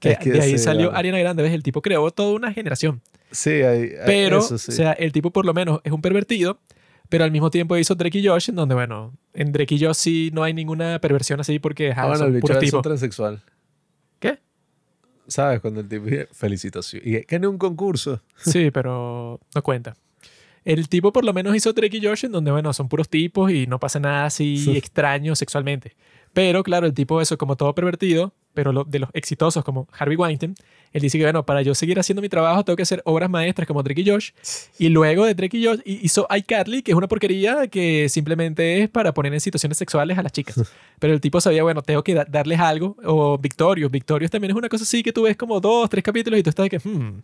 [0.00, 0.98] Que, Es que de ahí sí, salió vale.
[0.98, 1.52] Ariana Grande, ¿ves?
[1.54, 3.00] El tipo creó toda una generación.
[3.30, 4.70] Sí, hay, hay- Pero, eso sí.
[4.70, 6.58] o sea, el tipo por lo menos es un pervertido,
[7.08, 9.94] pero al mismo tiempo hizo Drake y Josh, en donde, bueno, en Drake y Josh
[9.96, 13.40] sí no hay ninguna perversión así porque ah, bueno, el bicho es un transexual.
[14.18, 14.38] ¿Qué?
[15.26, 15.60] ¿Sabes?
[15.60, 17.02] Cuando el tipo dice, felicitación.
[17.04, 18.20] Y gané un concurso.
[18.36, 19.96] Sí, pero no cuenta.
[20.64, 23.50] El tipo por lo menos hizo Drake y Josh, en donde, bueno, son puros tipos
[23.50, 24.76] y no pasa nada así Sí.
[24.76, 25.96] extraño sexualmente.
[26.34, 30.16] Pero, claro, el tipo eso como todo pervertido, pero lo- de los exitosos como Harvey
[30.16, 30.52] Weinstein,
[30.92, 33.68] él dice que, bueno, para yo seguir haciendo mi trabajo tengo que hacer obras maestras
[33.68, 34.30] como Drake y Josh.
[34.80, 38.82] Y luego de Drake y Josh hi- hizo iCarly, que es una porquería que simplemente
[38.82, 40.56] es para poner en situaciones sexuales a las chicas.
[40.98, 42.96] Pero el tipo sabía, bueno, tengo que da- darles algo.
[43.04, 43.92] O Victorious.
[43.92, 46.50] Victorious también es una cosa así que tú ves como dos, tres capítulos y tú
[46.50, 47.22] estás de que, hmm,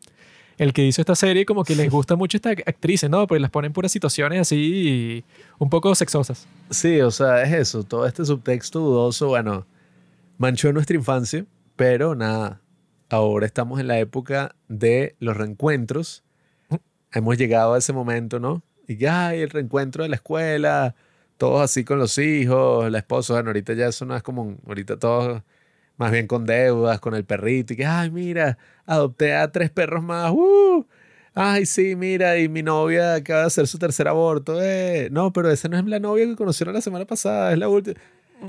[0.59, 3.27] el que hizo esta serie como que les gusta mucho esta actrices, ¿no?
[3.27, 5.25] Pues las ponen puras situaciones así
[5.59, 6.47] un poco sexosas.
[6.70, 7.83] Sí, o sea, es eso.
[7.83, 9.66] Todo este subtexto dudoso, bueno,
[10.38, 12.61] manchó nuestra infancia, pero nada.
[13.11, 16.25] Ahora estamos en la época de los reencuentros.
[17.12, 18.62] Hemos llegado a ese momento, ¿no?
[18.88, 20.94] Y que, ay, el reencuentro de la escuela,
[21.37, 23.35] todos así con los hijos, la esposa.
[23.35, 24.59] Bueno, ahorita ya eso no es común.
[24.66, 25.42] Ahorita todos
[25.97, 27.73] más bien con deudas, con el perrito.
[27.75, 30.33] Y que, ay, mira, adopté a tres perros más.
[30.33, 30.87] ¡Uh!
[31.35, 34.62] Ay, sí, mira, y mi novia acaba de hacer su tercer aborto.
[34.62, 35.09] Eh.
[35.11, 38.01] No, pero esa no es la novia que conocieron la semana pasada, es la última.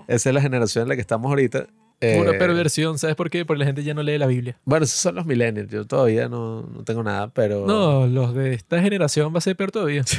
[0.08, 1.67] Esa es la generación en la que estamos ahorita.
[2.01, 3.45] Eh, Una perversión, ¿sabes por qué?
[3.45, 4.58] Porque la gente ya no lee la Biblia.
[4.65, 5.71] bueno, esos son los millennials.
[5.71, 7.65] Yo todavía no, no tengo nada, pero.
[7.65, 10.03] No, los de esta generación va a ser peor todavía.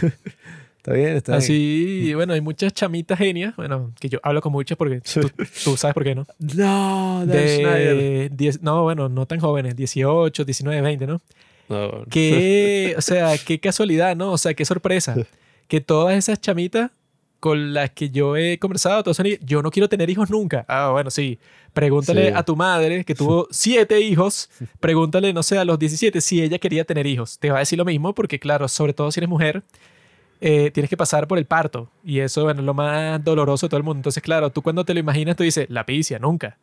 [0.87, 1.39] Está bien, está bien.
[1.43, 5.29] Así, bueno, hay muchas chamitas genias, bueno, que yo hablo con muchas porque tú,
[5.65, 6.29] tú sabes por qué, ¿no?
[6.39, 7.27] No.
[7.27, 11.21] De 10, no, bueno, no tan jóvenes, 18, 19, 20, ¿no?
[11.69, 12.05] No.
[12.09, 14.31] Qué, o sea, qué casualidad, ¿no?
[14.31, 15.17] O sea, qué sorpresa.
[15.67, 16.93] Que todas esas chamitas
[17.40, 20.64] con las que yo he conversado, todas son, yo no quiero tener hijos nunca.
[20.68, 21.38] Ah, bueno, sí.
[21.72, 22.33] Pregúntale Sí.
[22.35, 24.49] a tu madre que tuvo siete hijos,
[24.81, 27.38] pregúntale, no sé, a los 17 si ella quería tener hijos.
[27.38, 29.62] Te va a decir lo mismo porque, claro, sobre todo si eres mujer,
[30.40, 31.90] eh, tienes que pasar por el parto.
[32.05, 33.99] Y eso, bueno, es lo más doloroso de todo el mundo.
[33.99, 36.59] Entonces, claro, tú cuando te lo imaginas, tú dices, la picia, nunca.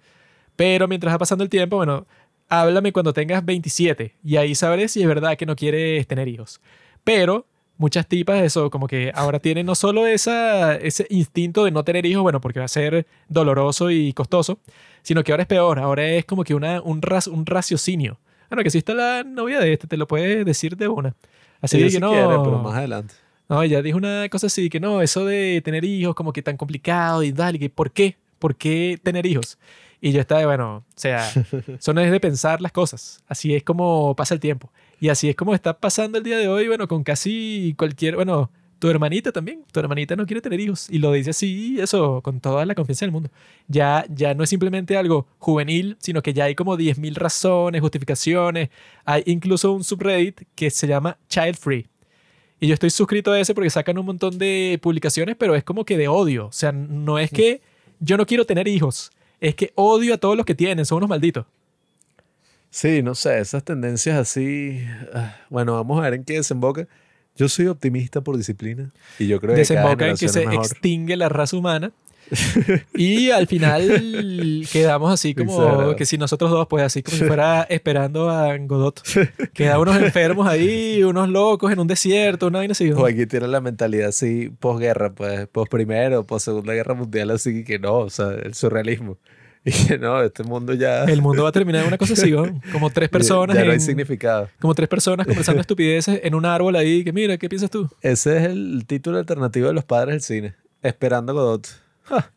[0.56, 2.06] Pero mientras va pasando el tiempo, bueno,
[2.50, 6.62] háblame cuando tengas 27 y ahí sabré si es verdad que no quieres tener hijos.
[7.04, 7.46] Pero
[7.84, 12.06] muchas tipas, eso, como que ahora tienen no solo esa, ese instinto de no tener
[12.06, 14.58] hijos, bueno, porque va a ser doloroso y costoso,
[15.02, 18.20] sino que ahora es peor, ahora es como que una, un, ras- un raciocinio.
[18.50, 21.14] Bueno, que si está la novia de este, te lo puede decir de una.
[21.62, 22.12] Así que sí no.
[22.12, 23.16] quiere, pero más adelante.
[23.50, 26.56] No, ella dijo una cosa así, que no, eso de tener hijos como que tan
[26.56, 28.16] complicado y tal, y que ¿por qué?
[28.40, 29.58] ¿Por qué tener hijos?
[30.00, 31.30] Y yo estaba, bueno, o sea,
[31.80, 34.72] eso no es de pensar las cosas, así es como pasa el tiempo.
[35.00, 38.50] Y así es como está pasando el día de hoy, bueno, con casi cualquier, bueno,
[38.84, 42.42] tu hermanita también, tu hermanita no quiere tener hijos y lo dice así, eso, con
[42.42, 43.30] toda la confianza del mundo.
[43.70, 48.70] Ya, ya no es simplemente algo juvenil, sino que ya hay como 10.000 razones, justificaciones.
[49.06, 51.88] Hay incluso un subreddit que se llama Child Free.
[52.60, 55.86] Y yo estoy suscrito a ese porque sacan un montón de publicaciones, pero es como
[55.86, 56.48] que de odio.
[56.48, 57.62] O sea, no es que
[58.02, 61.10] yo no quiero tener hijos, es que odio a todos los que tienen, son unos
[61.10, 61.46] malditos.
[62.74, 64.84] Sí, no sé, esas tendencias así.
[65.14, 66.88] ah, Bueno, vamos a ver en qué desemboca.
[67.36, 70.66] Yo soy optimista por disciplina y yo creo que cada Desemboca en que se mejor.
[70.66, 71.92] extingue la raza humana.
[72.96, 77.62] y al final quedamos así como que si nosotros dos, pues así como si fuera
[77.70, 79.04] esperando a Godot.
[79.54, 82.90] Queda unos enfermos ahí, unos locos en un desierto, una vaina así.
[82.92, 87.64] O aquí tiene la mentalidad así posguerra, pues, post primero, post segunda guerra mundial, así
[87.64, 89.20] que no, o sea, el surrealismo.
[89.66, 91.06] Y que no, este mundo ya.
[91.06, 92.44] El mundo va a terminar en una cosa así, ¿no?
[92.72, 94.50] Como tres personas Ya, no hay en- significado.
[94.60, 97.90] como tres personas conversando estupideces en un árbol ahí, que mira, ¿qué piensas tú?
[98.02, 100.56] Ese es el título alternativo de los padres del cine.
[100.82, 101.68] Esperando a Godot.
[102.04, 102.32] Ja,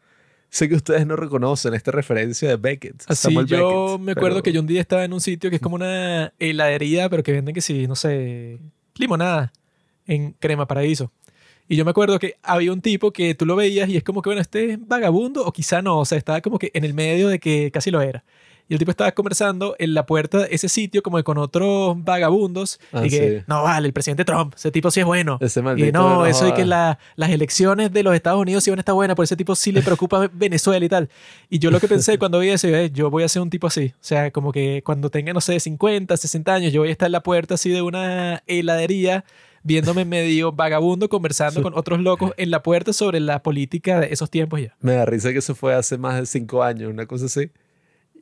[0.49, 3.03] Sé que ustedes no reconocen esta referencia de Beckett.
[3.09, 5.51] Así Samuel yo Beckett, me acuerdo pero- que yo un día estaba en un sitio
[5.51, 8.61] que es como una heladería, pero que venden que sí, no sé,
[8.95, 9.53] limonada
[10.07, 11.11] en crema paraíso.
[11.69, 14.23] Y yo me acuerdo que había un tipo que tú lo veías y es como
[14.23, 16.95] que, bueno, este es vagabundo o quizá no, o sea, estaba como que en el
[16.95, 18.25] medio de que casi lo era.
[18.69, 22.03] y el tipo estaba conversando en la puerta de ese sitio como que con otros
[22.05, 23.45] vagabundos Ah, y que sí.
[23.47, 25.39] no vale, el presidente Trump, ese tipo sí es bueno.
[25.41, 25.93] Ese Y maldito.
[25.97, 28.95] no, eso y que la- las elecciones de los Estados Unidos sí van a estar
[28.97, 31.09] buenas, por ese tipo sí le preocupa Venezuela y tal.
[31.49, 33.69] Y yo lo que pensé cuando vi eso, eh, yo voy a ser un tipo
[33.69, 33.93] así.
[33.95, 37.07] O sea, como que cuando tenga, no sé, 50, 60 años, yo voy a estar
[37.07, 39.25] en la puerta así de una heladería
[39.67, 44.31] viéndome medio vagabundo conversando con otros locos en la puerta sobre la política de esos
[44.31, 44.77] tiempos ya.
[44.81, 47.51] Me da risa que eso fue hace más de cinco años, una cosa así.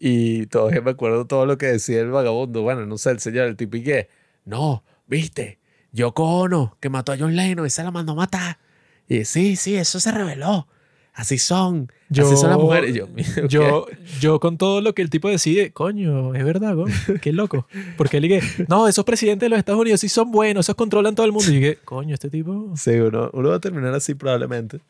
[0.00, 2.62] Y todavía me acuerdo todo lo que decía el vagabundo.
[2.62, 4.08] Bueno, no sé, el señor, el que,
[4.46, 5.58] no, viste,
[5.92, 8.58] Yoko Ono, que mató a John Lennon y se la mandó a matar.
[9.06, 10.66] Y sí, sí, eso se reveló.
[11.14, 11.92] Así son.
[12.10, 12.92] Yo- así son las mujeres.
[12.94, 13.86] Yo, "Mira, Yo,
[14.20, 16.76] yo con todo lo que el tipo decide, coño, es verdad,
[17.22, 17.68] qué loco.
[17.96, 21.14] Porque él dije, no, esos presidentes de los Estados Unidos sí son buenos, esos controlan
[21.14, 21.48] todo el mundo.
[21.50, 22.72] Y dije, coño, este tipo...
[22.76, 24.80] Sí, uno, uno va a terminar así probablemente.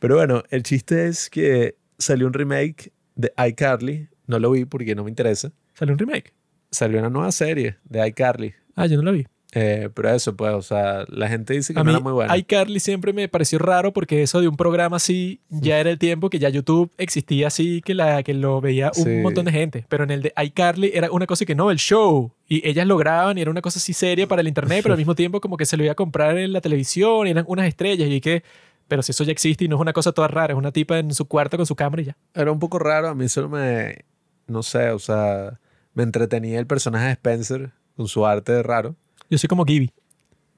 [0.00, 4.08] Pero bueno, el chiste es que salió un remake de iCarly.
[4.26, 5.50] No lo vi porque no me interesa.
[5.72, 6.32] ¿Sale un remake?
[6.70, 8.52] Salió una nueva serie de iCarly.
[8.76, 9.26] Ah, yo no la vi.
[9.54, 12.12] Eh, pero eso, pues, o sea, la gente dice que A no mí, era muy
[12.12, 12.36] buena.
[12.36, 16.28] iCarly siempre me pareció raro porque eso de un programa así ya era el tiempo
[16.28, 19.10] que ya YouTube existía así, que, la, que lo veía un Sí.
[19.22, 19.86] montón de gente.
[19.88, 22.32] Pero en el de iCarly era una cosa que no, el show.
[22.48, 24.98] Y ellas lo grababan y era una cosa así seria para el internet, pero al
[24.98, 27.66] mismo tiempo como que se lo iba a comprar en la televisión y eran unas
[27.68, 28.42] estrellas y que...
[28.86, 30.98] Pero si eso ya existe y no es una cosa toda rara, es una tipa
[30.98, 32.16] en su cuarto con su cámara y ya.
[32.34, 34.04] Era un poco raro, a mí solo me,
[34.46, 35.58] no sé, o sea,
[35.94, 38.94] me entretenía el personaje de Spencer con su arte raro.
[39.30, 39.90] Yo soy como Gibby,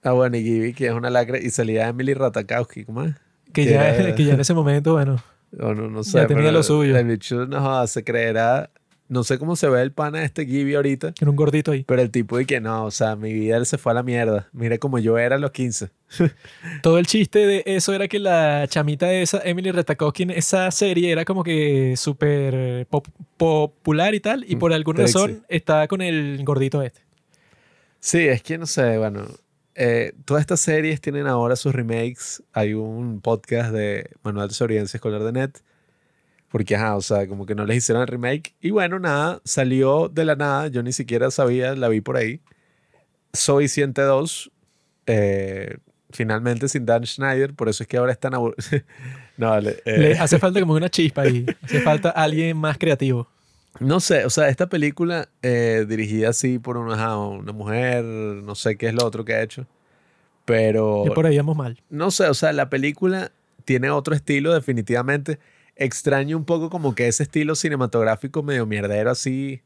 [0.03, 3.15] Ah, bueno, y Gibby, que es una lacra, y salía Emily Ratakowski, ¿cómo es?
[3.53, 5.17] que, Que ya, era- que ya en ese momento, bueno,
[5.59, 6.19] O no, no sé.
[6.19, 6.97] Ya tenía lo suyo.
[6.97, 8.71] El bicho, no, se creerá,
[9.09, 11.85] no sé cómo se ve el pana de este Gibby ahorita, era un gordito ahí.
[11.85, 14.49] pero el tipo de que no, o sea, mi vida se fue a la mierda.
[14.53, 15.89] Mire como yo era a los 15.
[16.83, 21.11] Todo el chiste de eso era que la chamita esa, Emily Ratajkowski, en esa serie
[21.11, 26.41] era como que súper pop- popular y tal, y por alguna razón estaba con el
[26.45, 27.01] gordito este.
[28.01, 29.27] Sí, es que no sé, bueno,
[29.75, 32.43] eh, todas estas series tienen ahora sus remakes.
[32.53, 35.59] Hay un podcast de Manuel de Sobrevivencia Escolar de Net.
[36.49, 38.55] Porque, ajá, o sea, como que no les hicieron el remake.
[38.61, 40.69] Y bueno, nada, salió de la nada.
[40.69, 42.41] Yo ni siquiera sabía, la vi por ahí.
[43.33, 44.51] Soy 102.
[45.07, 45.77] eh,
[46.11, 47.53] finalmente sin Dan Schneider.
[47.55, 48.33] Por eso es que ahora están
[49.37, 49.83] no, vale.
[49.85, 51.45] eh, Le hace falta como una chispa ahí.
[51.63, 53.29] Hace falta alguien más creativo.
[53.81, 58.77] No sé, o sea, esta película eh, dirigida así por una, una mujer, no sé
[58.77, 59.67] qué es lo otro que ha hecho.
[60.45, 61.83] Pero por ahí vamos mal.
[61.91, 63.33] no sé, o sea, la película
[63.65, 65.39] tiene otro estilo definitivamente.
[65.75, 69.63] Extraño un poco como que ese estilo cinematográfico medio mierdero así,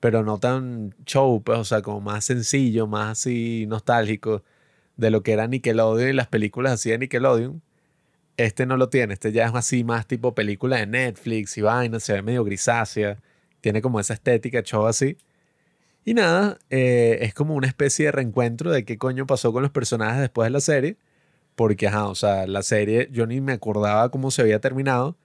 [0.00, 4.42] pero no tan show, pues, o sea, como más sencillo, más así nostálgico
[4.96, 7.62] de lo que era Nickelodeon y las películas así de Nickelodeon.
[8.36, 12.00] Este no lo tiene, este ya es así más tipo película de Netflix y vaina,
[12.00, 13.18] se ve medio grisácea,
[13.62, 15.16] tiene como esa estética show así.
[16.04, 19.70] Y nada, eh, es como una especie de reencuentro de qué coño pasó con los
[19.70, 20.96] personajes después de la serie.
[21.56, 25.16] Porque, ajá, o sea, la serie yo ni me acordaba cómo se había terminado.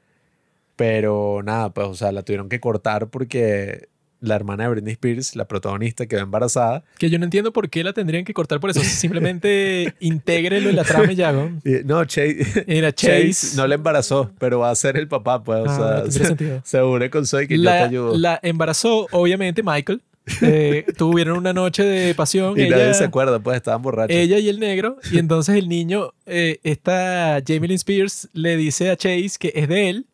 [0.76, 5.36] Pero nada, pues, o sea, la tuvieron que cortar porque la hermana de Britney Spears,
[5.36, 6.84] la protagonista, quedó embarazada.
[6.98, 8.82] Que yo no entiendo por qué la tendrían que cortar por eso.
[8.84, 11.52] Simplemente intégrelo en la trama y ya, ¿no?
[11.86, 13.58] No, Chase, Era Chase, Chase.
[13.58, 16.26] no le embarazó, pero va a ser el papá, pues, o Ah, sea, tendría se,
[16.28, 16.62] sentido.
[16.66, 18.18] se une con Zoe que yo te la, ayudo.
[18.18, 20.02] la embarazó, obviamente, Michael.
[20.42, 22.58] Eh, tuvieron una noche de pasión.
[22.58, 24.16] y ella, nadie se acuerda, pues, estaban borrachos.
[24.16, 24.98] ella y el negro.
[25.12, 29.68] Y entonces el niño, eh, esta Jamie Lynn Spears, le dice a Chase que es
[29.68, 30.06] de él.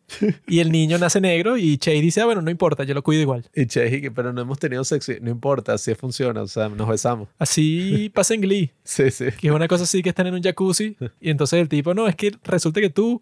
[0.46, 1.56] Y el niño nace negro.
[1.56, 3.44] Y Chase dice, ah, bueno, no importa, yo lo cuido igual.
[3.54, 5.12] Y Chase, pero no hemos tenido sexo.
[5.20, 7.28] No importa, así funciona, o sea, nos besamos.
[7.38, 8.70] Así pasa en Glee.
[8.84, 9.26] Sí, sí.
[9.40, 10.96] Que es una cosa así que están en un jacuzzi.
[11.20, 13.20] Y entonces el tipo, no, es que resulta que tú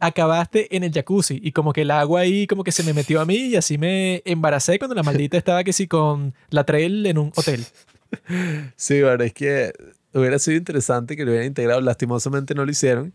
[0.00, 3.20] acabaste en el jacuzzi y como que el agua ahí como que se me metió
[3.20, 7.06] a mí y así me embaracé cuando la maldita estaba que sí con la trail
[7.06, 7.64] en un hotel.
[8.76, 9.72] Sí, bueno, es que
[10.12, 11.80] hubiera sido interesante que lo hubieran integrado.
[11.80, 13.12] Lastimosamente no lo hicieron.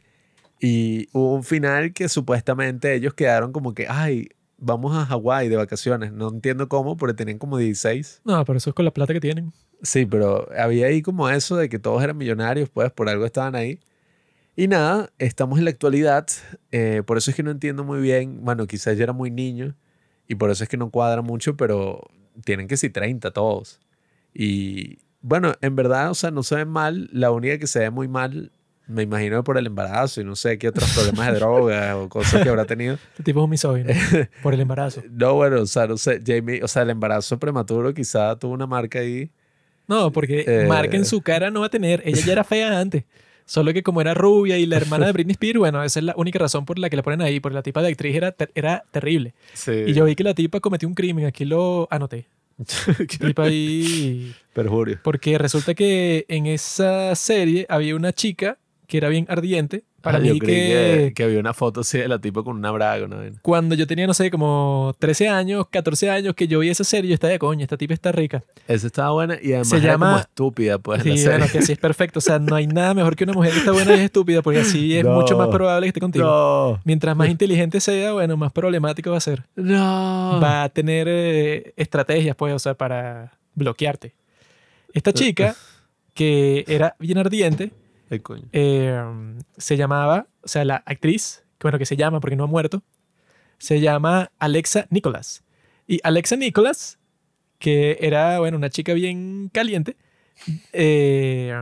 [0.59, 5.55] Y hubo un final que supuestamente ellos quedaron como que, ay, vamos a Hawái de
[5.55, 6.11] vacaciones.
[6.11, 8.21] No entiendo cómo, porque tenían como 16.
[8.25, 9.53] No, pero eso es con la plata que tienen.
[9.81, 13.55] Sí, pero había ahí como eso de que todos eran millonarios, pues por algo estaban
[13.55, 13.79] ahí.
[14.59, 16.27] Y nada, estamos en la actualidad.
[16.73, 18.43] eh, por eso es que no entiendo muy bien.
[18.43, 19.73] Bueno, quizás yo era muy niño
[20.27, 22.01] y por eso es que no cuadra mucho, pero
[22.43, 23.79] tienen que ser 30 todos.
[24.33, 27.09] Y bueno, en verdad, o sea, no se ven mal.
[27.13, 28.51] La única que se ve muy mal,
[28.85, 32.43] me imagino por el embarazo y no sé qué otros problemas de droga o cosas
[32.43, 32.95] que habrá tenido.
[33.11, 33.93] Este tipo es un misógino
[34.43, 35.01] por el embarazo.
[35.09, 38.67] No, bueno, o sea, no sé, Jamie, o sea, el embarazo prematuro quizá tuvo una
[38.67, 39.31] marca ahí.
[39.87, 40.65] No, porque Eh.
[40.67, 42.01] marca en su cara no va a tener.
[42.03, 43.05] Ella ya era fea antes.
[43.49, 46.13] Solo que como era rubia y la hermana de Britney Spears, bueno, esa es la
[46.17, 48.51] única razón por la que la ponen ahí, porque la tipa de actriz era, ter-
[48.53, 49.33] era terrible.
[49.53, 49.71] Sí.
[49.87, 52.27] Y yo vi que la tipa cometió un crimen, aquí lo anoté.
[53.19, 54.33] Tipa ahí...
[54.53, 54.99] Perjurio.
[55.03, 58.57] Porque resulta que en esa serie había una chica
[58.89, 59.83] que era bien ardiente.
[60.01, 62.55] Para Ah, mí yo creí que, que había una foto así de la tipo con
[62.55, 63.17] una braga, ¿no?
[63.41, 67.09] cuando yo tenía, no sé, como 13 años, 14 años, que yo vi esa serie,
[67.09, 68.41] yo estaba de coña, esta tipa está rica.
[68.67, 71.03] Esa estaba buena y además Se era como llama- estúpida, pues.
[71.03, 71.29] Sí, la serie.
[71.37, 72.19] bueno, que así es perfecto.
[72.19, 74.41] O sea, no hay nada mejor que una mujer que está buena y es estúpida,
[74.41, 75.11] porque así es No.
[75.15, 76.25] mucho más probable que esté contigo.
[76.25, 76.81] No.
[76.85, 79.43] Mientras más inteligente sea, bueno, más problemático va a ser.
[79.55, 80.39] No.
[80.41, 84.15] Va a tener eh, estrategias, pues, o sea, para bloquearte.
[84.93, 85.55] Esta chica,
[86.13, 87.71] que era bien ardiente,
[88.23, 88.45] Coño.
[88.51, 89.01] eh,
[89.57, 92.81] se llamaba, o sea, la actriz, que bueno, que se llama porque no ha muerto,
[93.57, 95.43] se llama Alexa Nicholas.
[95.87, 96.97] Y Alexa Nicholas,
[97.59, 99.95] que era, bueno, una chica bien caliente,
[100.73, 101.53] eh,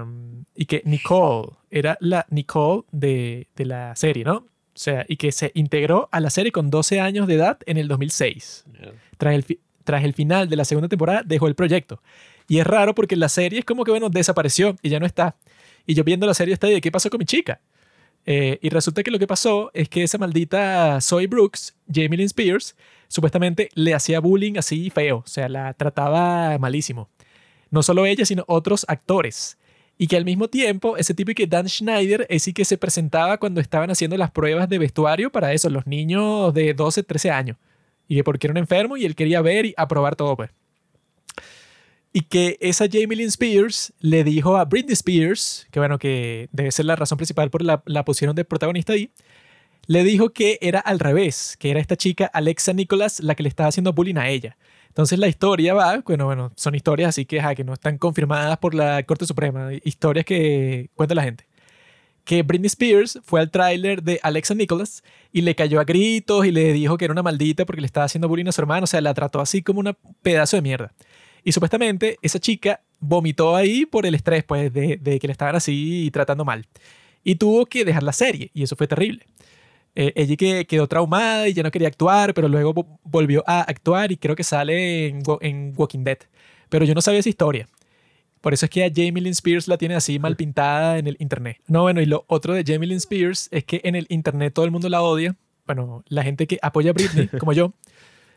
[0.55, 4.35] y que Nicole era la Nicole de, de la serie, ¿no?
[4.35, 7.77] O sea, y que se integró a la serie con 12 años de edad en
[7.77, 8.65] el 2006
[9.17, 12.01] tras el, tras el final de la segunda temporada, dejó el proyecto.
[12.47, 15.35] Y es raro porque la serie es como que, bueno, desapareció y ya no está.
[15.87, 17.59] Y yo viendo la serie está de qué pasó con mi chica.
[18.27, 22.27] Eh, y resulta que lo que pasó es que esa maldita Zoe Brooks, Jamie Lynn
[22.27, 22.75] Spears,
[23.07, 25.23] supuestamente le hacía bullying así feo.
[25.25, 27.09] O sea, la trataba malísimo.
[27.71, 29.57] No solo ella, sino otros actores.
[29.97, 33.39] Y que al mismo tiempo, ese tipo que Dan Schneider es sí que se presentaba
[33.39, 37.57] cuando estaban haciendo las pruebas de vestuario para eso, los niños de 12, 13 años
[38.07, 40.49] y que porque era un enfermo y él quería ver y aprobar todo, pues.
[42.17, 46.71] Y que esa Jamie Lynn Spears le dijo a Britney Spears, que bueno, que debe
[46.71, 49.11] ser la razón principal por la, la pusieron de protagonista ahí,
[49.85, 53.49] le dijo que era al revés, que era esta chica Alexa Nicholas la que le
[53.49, 54.57] estaba haciendo bullying a ella.
[54.87, 58.57] Entonces la historia va, bueno, bueno, son historias así que, ajá, que no están confirmadas
[58.57, 61.45] por la Corte Suprema, historias que cuenta la gente.
[62.23, 66.51] Que Britney Spears fue al tráiler de Alexa Nicholas y le cayó a gritos y
[66.51, 68.87] le dijo que era una maldita porque le estaba haciendo bullying a su hermano, o
[68.87, 70.95] sea, la trató así como un pedazo de mierda.
[71.43, 75.55] Y supuestamente esa chica vomitó ahí por el estrés, pues, de, de que le estaban
[75.55, 76.65] así tratando mal.
[77.23, 79.25] Y tuvo que dejar la serie, y eso fue terrible.
[79.95, 83.61] Eh, ella que quedó traumada y ya no quería actuar, pero luego vo- volvió a
[83.61, 86.19] actuar y creo que sale en, en Walking Dead.
[86.69, 87.67] Pero yo no sabía esa historia.
[88.41, 91.17] Por eso es que a Jamie Lynn Spears la tiene así mal pintada en el
[91.19, 91.57] internet.
[91.67, 94.65] No, bueno, y lo otro de Jamie Lynn Spears es que en el internet todo
[94.65, 95.35] el mundo la odia.
[95.65, 97.73] Bueno, la gente que apoya a Britney, como yo,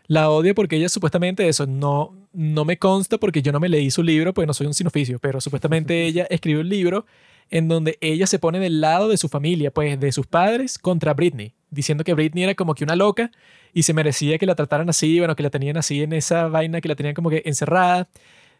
[0.06, 3.90] la odia porque ella supuestamente eso no, no me consta porque yo no me leí
[3.90, 7.06] su libro, pues no soy un sin oficio, pero supuestamente ella escribió un libro
[7.50, 11.14] en donde ella se pone del lado de su familia, pues de sus padres contra
[11.14, 13.32] Britney, diciendo que Britney era como que una loca
[13.74, 16.80] y se merecía que la trataran así, bueno, que la tenían así en esa vaina,
[16.80, 18.08] que la tenían como que encerrada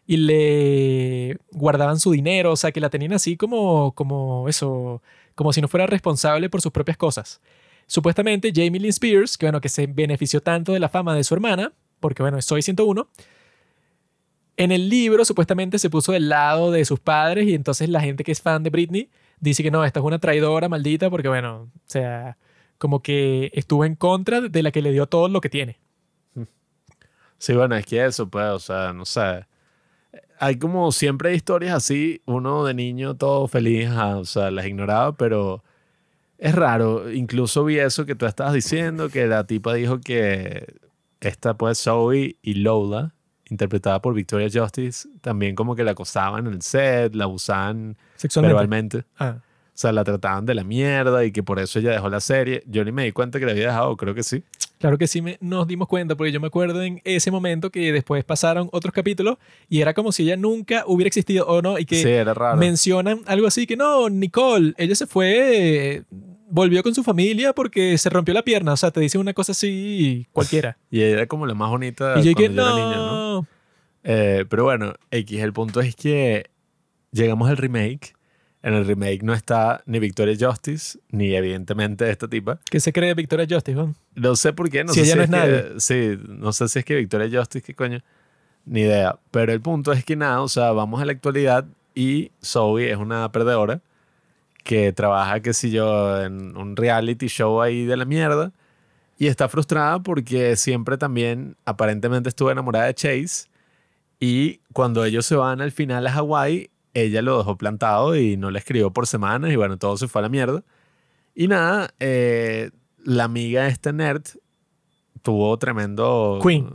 [0.05, 5.01] y le guardaban su dinero, o sea, que la tenían así como, como eso,
[5.35, 7.41] como si no fuera responsable por sus propias cosas.
[7.87, 11.33] Supuestamente Jamie Lynn Spears, que bueno, que se benefició tanto de la fama de su
[11.33, 13.07] hermana, porque bueno, Soy 101,
[14.57, 18.23] en el libro supuestamente se puso del lado de sus padres y entonces la gente
[18.23, 19.09] que es fan de Britney
[19.39, 22.37] dice que no, esta es una traidora maldita porque bueno, o sea,
[22.77, 25.79] como que estuvo en contra de la que le dio todo lo que tiene.
[27.37, 29.47] Sí, bueno, es que eso, pues, o sea, no sé.
[30.39, 35.63] Hay como siempre historias así, uno de niño todo feliz, o sea, las ignoraba, pero
[36.37, 37.11] es raro.
[37.11, 40.67] Incluso vi eso que tú estabas diciendo, que la tipa dijo que
[41.19, 43.15] esta, pues, Zoe y Lola,
[43.51, 48.53] interpretada por Victoria Justice, también como que la acosaban en el set, la abusaban Sexualmente.
[48.55, 49.03] verbalmente.
[49.19, 52.19] Ah, O sea, la trataban de la mierda y que por eso ella dejó la
[52.21, 52.63] serie.
[52.67, 54.43] Yo ni me di cuenta que la había dejado, creo que sí.
[54.79, 57.91] claro que sí me- nos dimos cuenta porque yo me acuerdo en ese momento que
[57.93, 59.37] después pasaron otros capítulos
[59.69, 62.57] y era como si ella nunca hubiera existido o no y que sí, era raro.
[62.57, 66.03] mencionan algo así que no, Nicole, ella se fue,
[66.51, 68.73] volvió con su familia porque se rompió la pierna.
[68.73, 70.77] O sea, te dicen una cosa así cualquiera.
[70.91, 72.61] Y ella era como la más bonita y yo no.
[72.61, 73.47] era niño, ¿no?
[74.03, 76.49] Eh, pero bueno, X, el punto es que
[77.11, 78.13] llegamos al remake.
[78.63, 82.59] En el remake no está ni Victoria Justice, ni evidentemente esta tipa.
[82.69, 83.75] ¿Qué se cree Victoria Justice?
[83.75, 83.95] Juan?
[84.13, 85.73] No sé por qué, no Si sé ella si no es, es nadie.
[85.73, 88.01] que, sí, no sé si es que Victoria Justice, qué coño,
[88.65, 89.17] ni idea.
[89.31, 92.97] Pero el punto es que nada, o sea, vamos a la actualidad y Zoe es
[92.97, 93.81] una perdedora
[94.63, 98.51] que trabaja, qué sé yo, en un reality show ahí de la mierda
[99.17, 103.49] y está frustrada porque siempre también aparentemente estuvo enamorada de Chase
[104.19, 108.51] y cuando ellos se van al final a Hawái, ella lo dejó plantado y no
[108.51, 110.63] le escribió por semanas y bueno, todo se fue a la mierda.
[111.33, 112.71] Y nada, eh,
[113.03, 114.23] la amiga esta nerd
[115.21, 116.39] tuvo tremendo...
[116.43, 116.69] Queen.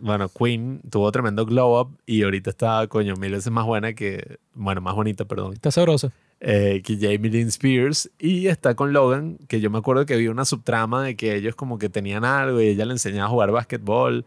[0.00, 4.38] Bueno, Queen tuvo tremendo glow up y ahorita está, coño, mil veces más buena que...
[4.54, 5.52] Bueno, más bonita, perdón.
[5.52, 6.10] Está sabroso.
[6.44, 8.10] Eh, que Jamie Lynn Spears.
[8.18, 11.54] Y está con Logan, que yo me acuerdo que vi una subtrama de que ellos
[11.54, 14.24] como que tenían algo y ella le enseñaba a jugar básquetbol.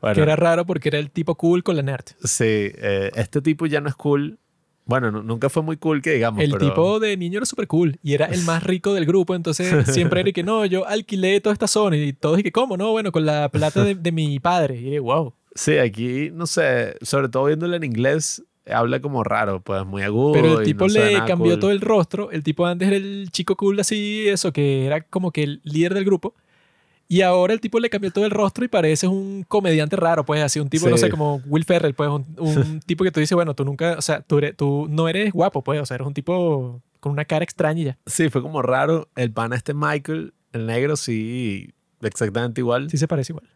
[0.00, 2.04] Bueno, Que era raro porque era el tipo cool con la nerd.
[2.24, 4.38] Sí, eh, este tipo ya no es cool.
[4.86, 6.42] Bueno, nu- nunca fue muy cool que digamos.
[6.42, 9.34] El pero- tipo de niño era súper cool y era el más rico del grupo,
[9.34, 9.66] entonces
[10.16, 12.90] siempre era que no, yo alquilé toda esta zona y todos y que cómo, no,
[12.92, 14.76] bueno, con la plata de, de mi padre.
[14.80, 15.34] Y wow.
[15.54, 18.42] Sí, aquí, no sé, sobre todo viéndolo en inglés,
[18.72, 20.32] habla como raro, pues muy agudo.
[20.32, 21.60] Pero el tipo no le cambió cool.
[21.60, 22.30] todo el rostro.
[22.30, 25.94] El tipo antes era el chico cool así, eso, que era como que el líder
[25.94, 26.34] del grupo.
[27.08, 30.40] Y ahora el tipo le cambió todo el rostro y parece un comediante raro, pues
[30.42, 33.34] así, un tipo, no sé, como Will Ferrell, pues un, un tipo que tú dices,
[33.34, 36.06] bueno, tú nunca, o sea, tú, eres- tú no eres guapo, pues, o sea, eres
[36.06, 37.98] un tipo con una cara extraña y ya.
[38.06, 39.08] Sí, fue como raro.
[39.16, 42.88] El pana este Michael, el negro, sí, exactamente igual.
[42.88, 43.48] Sí se parece igual.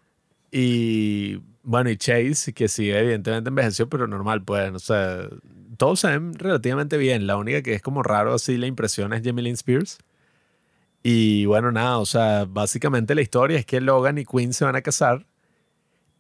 [0.51, 5.29] Y bueno, y Chase, que sí, evidentemente envejeció, pero normal, pues, o sea,
[5.77, 7.27] todos se ven relativamente bien.
[7.27, 9.99] La única que es como raro así la impresión es Jamie Lynn Spears.
[11.03, 14.77] Y bueno, nada, o sea, básicamente la historia es que Logan y Quinn se van
[14.77, 15.27] a casar.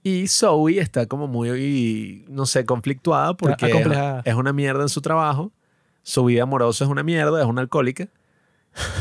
[0.02, 4.22] Y Zoe está como muy, no sé, conflictuada porque es, acomplejada.
[4.24, 5.52] es una mierda en su trabajo.
[6.02, 8.08] Su vida amorosa es una mierda, es una alcohólica.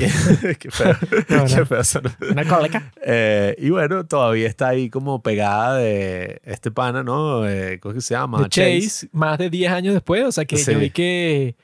[0.60, 0.96] qué feo,
[1.30, 1.66] No, qué no.
[1.66, 2.12] feo sonó.
[2.32, 2.92] Una cólica.
[3.04, 7.48] Eh, y bueno, todavía está ahí como pegada de este pana, ¿no?
[7.50, 8.44] Eh, ¿Cómo es que se llama?
[8.44, 10.24] de Chase, más de 10 años después.
[10.26, 10.72] O sea, que Sí.
[10.74, 11.56] yo vi que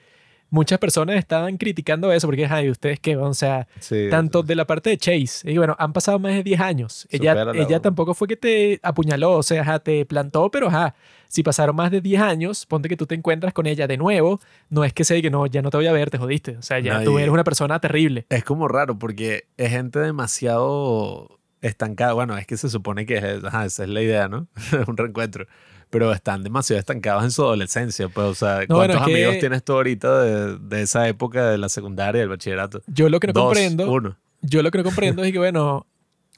[0.49, 3.15] muchas personas estaban criticando eso porque, ay, ¿ustedes qué?
[3.17, 4.07] O sea, Sí.
[4.09, 5.49] tanto de la parte de Chase.
[5.51, 7.07] Y bueno, han pasado más de 10 años.
[7.11, 7.81] Ella, Supérala, ella bro.
[7.81, 10.95] tampoco fue que te apuñaló, o sea, ajá, te plantó, pero ajá,
[11.27, 14.39] si pasaron más de 10 años, ponte que tú te encuentras con ella de nuevo,
[14.69, 16.57] no es que sea que no, ya no te voy a ver, te jodiste.
[16.57, 18.25] O sea, ya tú Nadie- eres una persona terrible.
[18.29, 22.13] Es como raro porque es gente demasiado estancada.
[22.13, 24.47] Bueno, es que se supone que es, ajá, esa es la idea, ¿no?
[24.87, 25.45] un reencuentro.
[25.89, 28.09] Pero están demasiado estancados en su adolescencia.
[28.09, 31.49] Pues, o sea, No, bueno, ¿cuántos que- amigos tienes tú ahorita de, de esa época
[31.49, 32.81] de la secundaria, del bachillerato?
[32.87, 34.17] Yo lo que no Dos, comprendo, uno.
[34.41, 35.87] yo lo que no comprendo es que, bueno,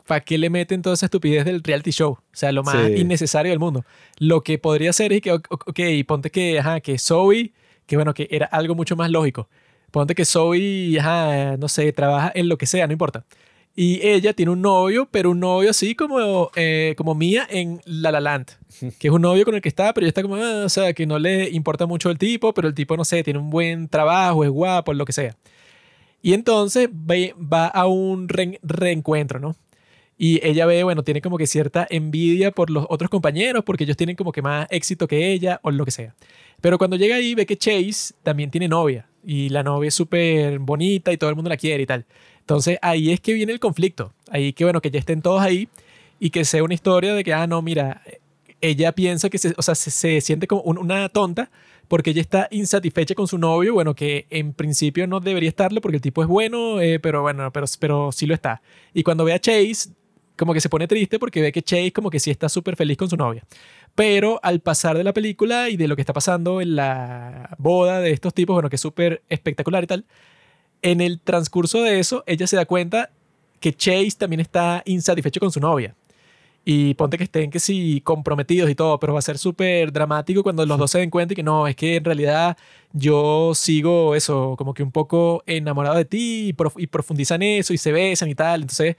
[0.08, 2.12] ¿para qué le meten toda esa estupidez del reality show?
[2.14, 2.94] O sea, lo más Sí.
[2.98, 3.84] innecesario del mundo.
[4.20, 7.52] Lo que podría ser es que, ok, ok, ponte que, ajá, que Zoe,
[7.86, 9.50] que bueno, que era algo mucho más lógico.
[9.92, 13.26] Ponte que Zoe, ajá, no sé, trabaja en lo que sea, no importa.
[13.76, 18.12] Y ella tiene un novio, pero un novio así como, eh, como Mía en La
[18.12, 18.48] La Land,
[19.00, 20.94] que es un novio con el que está, pero ella está como, ah, o sea,
[20.94, 23.88] que no le importa mucho el tipo, pero el tipo, no sé, tiene un buen
[23.88, 25.36] trabajo, es guapo, lo que sea.
[26.22, 29.56] Y entonces va a un re- reencuentro, ¿no?
[30.18, 33.98] Y ella ve, bueno, tiene como que cierta envidia por los otros compañeros porque ellos
[33.98, 36.14] tienen como que más éxito que ella o lo que sea.
[36.60, 40.60] Pero cuando llega ahí ve que Chase también tiene novia y la novia es súper
[40.60, 42.06] bonita y todo el mundo la quiere y tal.
[42.42, 44.14] Entonces ahí es que viene el conflicto.
[44.30, 45.70] Ahí que, bueno, que ya estén todos ahí
[46.20, 48.02] y que sea una historia de que, ah, no, mira,
[48.60, 51.50] ella piensa que, se, o sea, se, se siente como un- una tonta
[51.88, 55.98] porque ella está insatisfecha con su novio, bueno, que en principio no debería estarlo porque
[55.98, 58.62] el tipo es bueno, eh, pero bueno, pero, pero sí lo está.
[58.94, 59.90] Y cuando ve a Chase,
[60.38, 62.98] como que se pone triste porque ve que Chase como que sí está súper feliz
[62.98, 63.44] con su novia.
[63.94, 68.00] Pero al pasar de la película y de lo que está pasando en la boda
[68.00, 70.06] de estos tipos, bueno, que es súper espectacular y tal,
[70.82, 73.12] en el transcurso de eso, ella se da cuenta
[73.60, 75.96] que Chase también está insatisfecho con su novia.
[76.64, 80.44] Y ponte que estén que sí comprometidos y todo, pero va a ser súper dramático
[80.44, 82.56] cuando los dos se den cuenta y que no, es que en realidad
[82.94, 87.74] yo sigo eso, como que un poco enamorado de ti y, prof- y profundizan eso
[87.74, 88.62] y se besan y tal.
[88.62, 88.96] Entonces,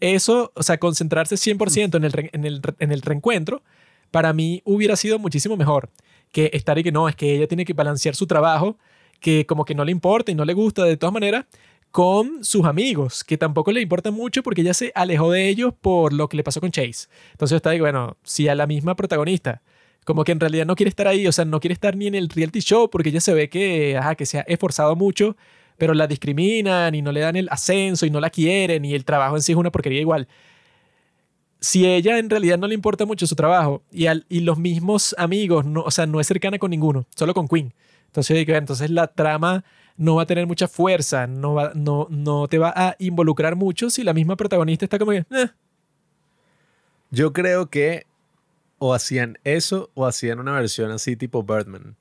[0.00, 3.62] eso, o sea, concentrarse 100% en el, en, el, en el reencuentro,
[4.10, 5.90] para mí hubiera sido muchísimo mejor
[6.32, 8.76] que estar y que no, es que ella tiene que balancear su trabajo,
[9.20, 11.46] que como que no le importa y no le gusta de todas maneras,
[11.90, 16.12] con sus amigos, que tampoco le importa mucho porque ella se alejó de ellos por
[16.12, 17.08] lo que le pasó con Chase.
[17.32, 19.62] Entonces está ahí, bueno, si a la misma protagonista,
[20.04, 22.14] como que en realidad no quiere estar ahí, o sea, no quiere estar ni en
[22.14, 25.36] el reality show porque ella se ve que, ajá, que se ha esforzado mucho,
[25.78, 29.04] pero la discriminan y no le dan el ascenso y no la quieren y el
[29.04, 30.28] trabajo en sí es una porquería igual.
[31.60, 35.14] Si ella en realidad no le importa mucho su trabajo y, al- y los mismos
[35.18, 37.74] amigos, no, o sea, no es cercana con ninguno, solo con Queen.
[38.08, 39.64] Entonces, yo digo, entonces la trama
[39.96, 43.90] no va a tener mucha fuerza, no, va, no, no te va a involucrar mucho
[43.90, 45.48] si la misma protagonista está como que, "Eh".
[47.10, 48.04] Yo creo que
[48.78, 51.96] o hacían eso o hacían una versión así tipo Birdman.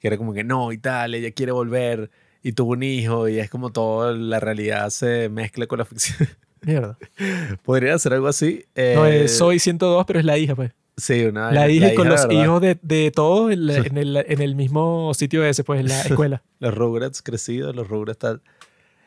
[0.00, 2.10] Que era como que no y tal, ella quiere volver
[2.42, 6.28] y tuvo un hijo y es como toda la realidad se mezcla con la ficción.
[6.62, 6.98] Mierda.
[7.64, 8.64] Podría ser algo así.
[8.74, 10.72] No, Eh, es Soy 102, pero es la hija, pues.
[11.00, 12.42] Sí, una La hija con los ¿verdad?
[12.44, 15.88] hijos de, de todos en, la- en el, en el mismo sitio ese, pues, en
[15.88, 16.42] la escuela.
[16.58, 18.42] Los Rugrats crecidos, los Rugrats tal.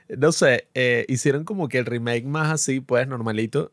[0.09, 3.71] No sé, eh, hicieron como que el remake más así, pues normalito.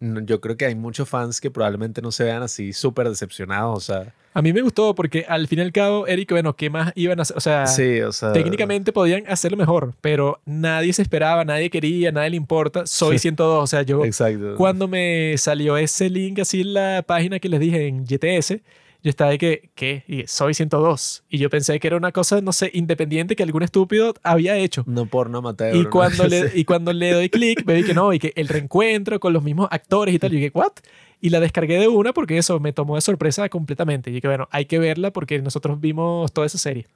[0.00, 3.76] Yo creo que hay muchos fans que probablemente no se vean así súper decepcionados.
[3.76, 6.70] O sea, A mí me gustó porque al fin y al cabo, Eric, bueno, ¿qué
[6.70, 7.36] más iban a hacer?
[7.36, 8.32] O sea, sí, o sea.
[8.32, 12.86] técnicamente podían hacerlo mejor, pero nadie se esperaba, nadie quería, nadie le importa.
[12.86, 14.54] Soy 102, o sea, yo Exacto.
[14.56, 18.60] cuando me salió ese link así en la página que les dije en GTS,
[19.02, 20.04] yo estaba de que, ¿qué?
[20.06, 21.24] Y soy 102.
[21.28, 24.84] Y yo pensé que era una cosa, no sé, independiente que algún estúpido había hecho.
[24.86, 25.74] No porno amateur.
[25.74, 25.90] Y ¿no?
[25.90, 26.52] cuando, le, Sí.
[26.60, 29.42] y cuando le doy clic, me vi que no, y que el reencuentro con los
[29.42, 30.32] mismos actores y tal.
[30.32, 30.72] Y yo dije, ¿what?
[31.20, 34.10] Y la descargué de una porque eso me tomó de sorpresa completamente.
[34.10, 36.86] Y dije, bueno, hay que verla porque nosotros vimos toda esa serie.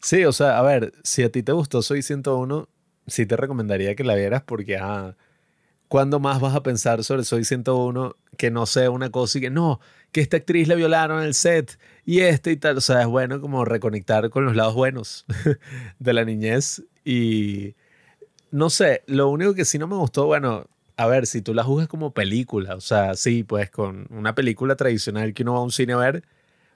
[0.00, 2.68] Sí, o sea, a ver, si a ti te gustó Soy 101,
[3.06, 5.16] sí te recomendaría que la vieras porque, ah,
[5.94, 9.50] ¿cuándo más vas a pensar sobre Soy 101 que no sea una cosa y que
[9.50, 9.78] no,
[10.10, 12.78] que esta actriz la violaron en el set y este y tal?
[12.78, 15.24] O sea, es bueno como reconectar con los lados buenos
[16.00, 17.76] de la niñez y
[18.50, 20.66] no sé, lo único que sí no me gustó, bueno,
[20.96, 24.74] a ver, si tú la juzgas como película, o sea, sí, pues con una película
[24.74, 26.24] tradicional que uno va a un cine a ver,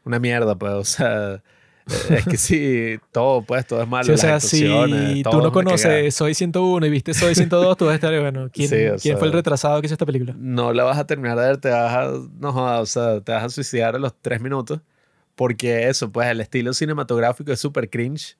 [0.04, 1.42] una mierda, pues, o sea,
[2.10, 4.04] es que sí, todo, pues, todo es malo.
[4.04, 7.92] Sí, o sea, si tú no conoces Soy 101 y viste Soy 102, tú vas
[7.92, 10.34] a estar, bueno, ¿quién, Sí, quién fue el sea- retrasado que hizo esta película?
[10.38, 13.44] No la vas a terminar de ver, te vas a, no o sea, te vas
[13.44, 14.80] a suicidar a los tres minutos,
[15.34, 18.36] porque eso, pues, el estilo cinematográfico es súper cringe.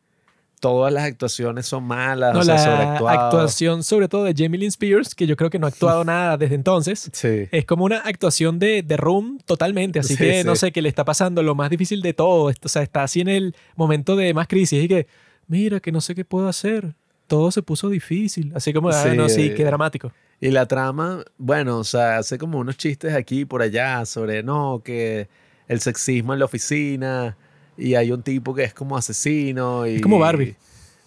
[0.60, 4.68] Todas las actuaciones son malas, No, o sea, la actuación sobre todo de Jamie Lynn
[4.68, 7.10] Spears, que yo creo que no ha actuado nada desde entonces.
[7.12, 7.48] Sí.
[7.50, 10.88] Es como una actuación de, de Room totalmente, así Sí, que no sé, que le
[10.88, 12.52] está pasando lo más difícil de todo.
[12.62, 15.06] O sea, está así en el momento de más crisis y que,
[15.46, 16.94] mira, que no sé qué puedo hacer.
[17.26, 18.52] Todo se puso difícil.
[18.54, 20.12] Así como, ah, Sí, no, sí, eh, qué dramático.
[20.40, 24.42] Y la trama, bueno, o sea, hace como unos chistes aquí y por allá sobre,
[24.42, 25.28] no, que
[25.66, 27.36] el sexismo en la oficina
[27.78, 29.96] y hay un tipo que es como asesino y...
[29.96, 30.56] Es como Barbie.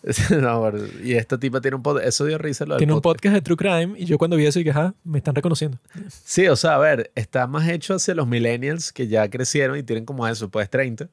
[0.31, 0.71] no,
[1.03, 3.35] y esta tipa tiene un podcast, eso dio risa lo Tiene un podcast.
[3.35, 5.77] de True Crime y yo cuando vi eso dije, ajá, me están reconociendo.
[6.23, 9.83] Sí, o sea, a ver, está más hecho hacia los millennials que ya crecieron y
[9.83, 11.07] tienen como eso, pues 30.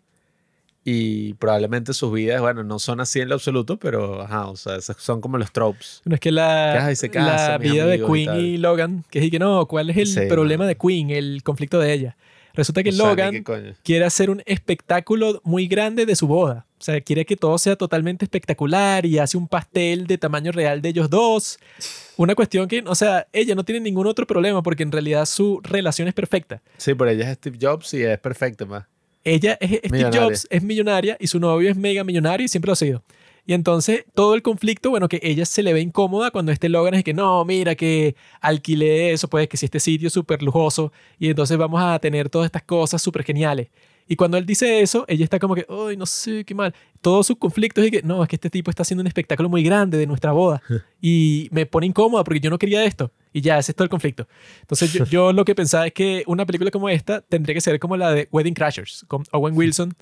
[0.84, 4.76] Y probablemente sus vidas, bueno, no son así en lo absoluto, pero, ajá, o sea,
[4.76, 6.00] esos son como los tropes.
[6.06, 8.40] No es que la, Que, casan, la vida de y Queen tal.
[8.40, 10.68] y, Logan, que es que no, ¿cuál es el Sí, problema no.
[10.68, 11.10] de Queen?
[11.10, 12.16] El conflicto de ella.
[12.58, 13.44] Resulta que O Logan
[13.84, 16.66] quiere hacer un espectáculo muy grande de su boda.
[16.80, 20.82] O sea, quiere que todo sea totalmente espectacular y hace un pastel de tamaño real
[20.82, 21.60] de ellos dos.
[22.16, 25.60] Una cuestión que, o sea, ella no tiene ningún otro problema porque en realidad su
[25.62, 26.60] relación es perfecta.
[26.78, 28.86] Sí, pero ella es Steve Jobs y es perfecta, más.
[29.22, 30.10] Ella es Steve.
[30.12, 33.04] Jobs, es millonaria y su novio es mega millonario y siempre lo ha sido.
[33.48, 36.92] Y entonces todo el conflicto, bueno, que ella se le ve incómoda cuando este Logan
[36.92, 40.92] es que no, mira que alquilé eso, pues que si este sitio es súper lujoso
[41.18, 43.68] y entonces vamos a tener todas estas cosas súper geniales.
[44.06, 46.74] Y cuando él dice eso, ella está como que, ay, no sé, qué mal.
[47.00, 49.62] Todos sus conflictos es que, no, es que este tipo está haciendo un espectáculo muy
[49.62, 50.60] grande de nuestra boda
[51.00, 53.12] y me pone incómoda porque yo no quería esto.
[53.32, 54.28] Y ya, ese es todo el conflicto.
[54.60, 57.80] Entonces yo, yo lo que pensaba es que una película como esta tendría que ser
[57.80, 59.96] como la de Wedding Crashers, con Owen Wilson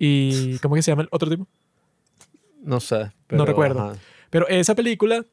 [0.00, 1.46] y, ¿cómo que se llama el otro tipo?
[2.62, 3.10] No sé.
[3.26, 3.80] pero, recuerdo.
[3.80, 3.98] ajá.
[4.30, 5.24] Pero esa película,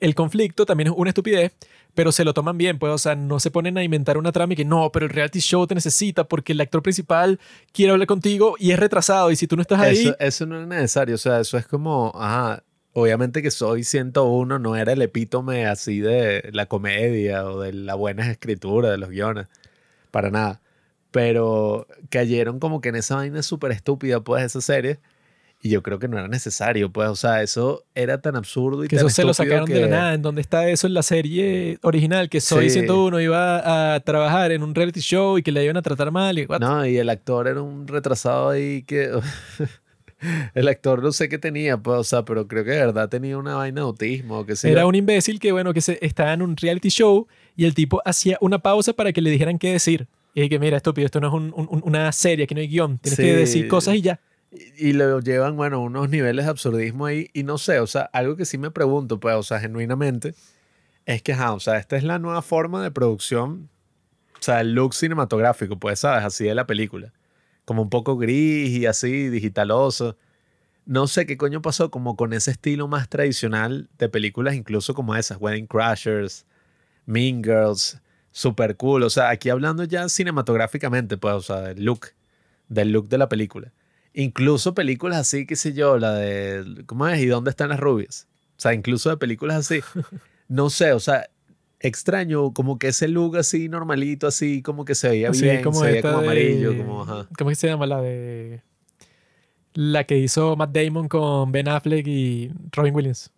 [0.00, 1.52] el conflicto también es una estupidez,
[1.94, 4.52] pero se lo toman bien, pues, o sea, no se ponen a inventar una trama
[4.52, 7.40] y que no, pero el reality show te necesita porque el actor principal
[7.72, 10.60] quiere hablar contigo y es retrasado y si tú no estás ahí, Eso, eso no
[10.60, 12.62] es necesario, o sea, eso es como, ajá,
[12.92, 17.94] obviamente que Soy 101 no era el epítome así de la comedia o de la
[17.94, 19.48] buena escritura de los guiones,
[20.10, 20.60] para nada.
[21.10, 25.00] Pero cayeron como que en esa vaina súper estúpida, pues, esa serie.
[25.60, 28.88] Y yo creo que no era necesario, pues, o sea, eso era tan absurdo y
[28.88, 30.94] que tan eso se lo sacaron de la que- nada, en donde está eso en
[30.94, 32.74] la serie original, que Soy Sí.
[32.78, 36.38] 101 iba a trabajar en un reality show y que le iban a tratar mal
[36.38, 36.60] y what?
[36.60, 39.10] No, y el actor era un retrasado ahí que...
[40.54, 43.36] el actor no sé qué tenía, pues, o sea, pero creo que de verdad tenía
[43.38, 44.88] una vaina de autismo sé Era yo.
[44.88, 48.36] un imbécil que, bueno, que se, estaba en un reality show y el tipo hacía
[48.40, 50.06] una pausa para que le dijeran qué decir.
[50.34, 52.98] Y dije, mira, estúpido, esto no es un- un- una serie, aquí no hay guion.
[52.98, 54.20] Tienes que decir cosas y ya.
[54.50, 57.30] Y, lo llevan, bueno, unos niveles de absurdismo ahí.
[57.34, 60.34] Y no sé, o sea, algo que sí me pregunto, pues, o sea, genuinamente,
[61.06, 63.70] es que, ajá, o sea, esta es la nueva forma de producción,
[64.40, 66.24] o sea, el look cinematográfico, pues, ¿sabes?
[66.24, 67.12] Así de la película.
[67.64, 70.16] Como un poco gris y así, digitaloso.
[70.86, 75.14] No sé qué coño pasó como con ese estilo más tradicional de películas, incluso como
[75.16, 76.46] esas, Wedding Crashers,
[77.06, 78.00] Mean Girls,
[78.32, 79.02] super cool.
[79.02, 82.08] O sea, aquí hablando ya cinematográficamente, pues, o sea, del look,
[82.68, 83.72] del look de la película.
[84.20, 87.20] Incluso películas así, qué sé yo, la de, ¿cómo es?
[87.20, 88.26] ¿Y dónde están las rubias?
[88.56, 89.80] O sea, incluso de películas así.
[90.48, 91.28] No sé, o sea,
[91.78, 95.80] extraño como que ese look así normalito, así como que se veía Así bien, como
[95.80, 97.28] se veía como amarillo, de- como, ajá.
[97.36, 97.86] ¿Cómo es que se llama?
[97.86, 98.62] La de...
[99.74, 103.30] La que hizo Matt Damon con Ben Affleck y Robin Williams.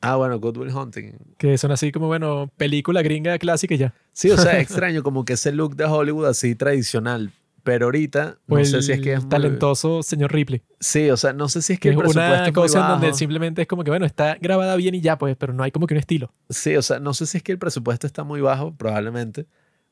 [0.00, 1.12] Ah, bueno, Good Will Hunting.
[1.36, 3.94] Que son así como, bueno, película gringa clásica y ya.
[4.12, 7.30] Sí, o sea, extraño como que ese look de Hollywood así tradicional.
[7.66, 10.62] Pero ahorita, O no el sé si es que es muy- talentoso señor Ripley.
[10.78, 13.12] Sí, o sea, no sé si es que el es presupuesto una cosa en donde
[13.12, 15.88] simplemente es como que, bueno, está grabada bien y ya, pues, pero no hay como
[15.88, 16.32] que un estilo.
[16.48, 19.46] Sí, o sea, no sé si es que el presupuesto está muy bajo, probablemente.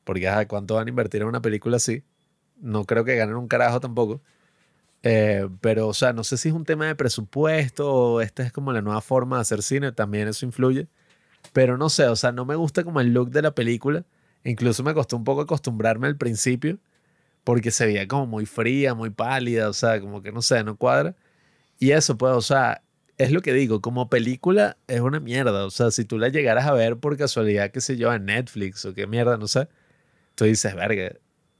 [0.05, 2.01] Porque, ajá, ¿cuánto van a invertir en una película así?
[2.61, 4.21] No creo que ganen un carajo tampoco.
[5.03, 8.53] Eh, pero, o sea, no sé si es un tema de presupuesto o esta es
[8.53, 10.87] como la nueva forma de hacer cine, también eso influye.
[11.53, 14.05] Pero no sé, o sea, no me gusta como el look de la película.
[14.45, 16.79] Incluso me costó un poco acostumbrarme al principio,
[17.45, 20.77] porque se veía como muy fría, muy pálida, o sea, como que no sé, no
[20.77, 21.15] cuadra.
[21.79, 22.83] Y eso, pues, o sea,
[23.17, 25.65] es lo que digo, como película es una mierda.
[25.65, 28.85] O sea, si tú la llegaras a ver por casualidad, qué sé yo, en Netflix
[28.85, 29.69] o qué mierda, no sé,
[30.35, 31.13] tú dices, verga,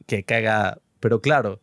[0.08, 0.82] qué cagada.
[1.00, 1.62] Pero claro,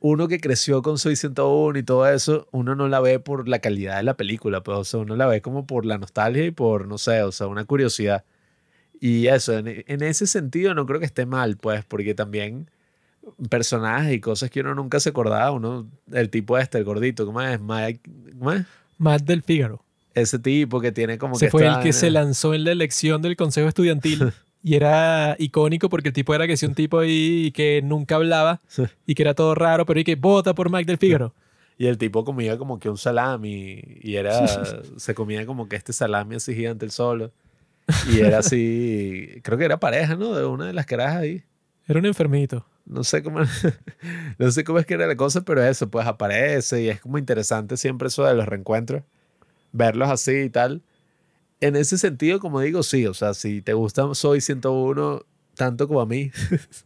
[0.00, 3.60] uno que creció con Soy 101 y todo eso, uno no la ve por la
[3.60, 6.52] calidad de la película, pues, o sea, uno la ve como por la nostalgia y
[6.52, 8.24] por, no sé, o sea, una curiosidad.
[9.00, 12.70] Y eso, en, en ese sentido no creo que esté mal, pues, porque también
[13.48, 17.40] personajes y cosas que uno nunca se acordaba, uno, el tipo este, el gordito, ¿cómo
[17.42, 17.60] es?
[17.60, 18.00] Mike,
[18.38, 18.66] ¿cómo es?
[18.98, 19.84] Matt del Fígaro.
[20.14, 23.22] Ese tipo que tiene como Se que fue el que se lanzó en la elección
[23.22, 24.32] del consejo estudiantil
[24.64, 28.60] y era icónico porque el tipo era que sí un tipo ahí que nunca hablaba
[28.66, 28.82] Sí.
[29.06, 31.34] y que era todo raro, pero y que vota por Mike del Fígaro.
[31.80, 34.46] Y el tipo comía como que un salami y era,
[34.96, 37.30] se comía como que este salami así gigante el solo.
[38.12, 40.34] Y era así, creo que era pareja, ¿no?
[40.34, 41.42] De una de las carajas ahí.
[41.86, 42.66] Era un enfermito.
[42.88, 43.40] No sé cómo,
[44.38, 47.18] no sé cómo es que era la cosa, pero eso, pues aparece y es como
[47.18, 49.02] interesante siempre eso de los reencuentros,
[49.72, 50.82] verlos así y tal.
[51.60, 55.22] En ese sentido, como digo, sí, o sea, si te gusta Soy 101
[55.54, 56.30] tanto como a mí,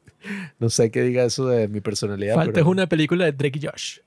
[0.58, 2.34] no sé qué diga eso de mi personalidad.
[2.34, 3.98] Falta pero, es una película de Drake y Josh.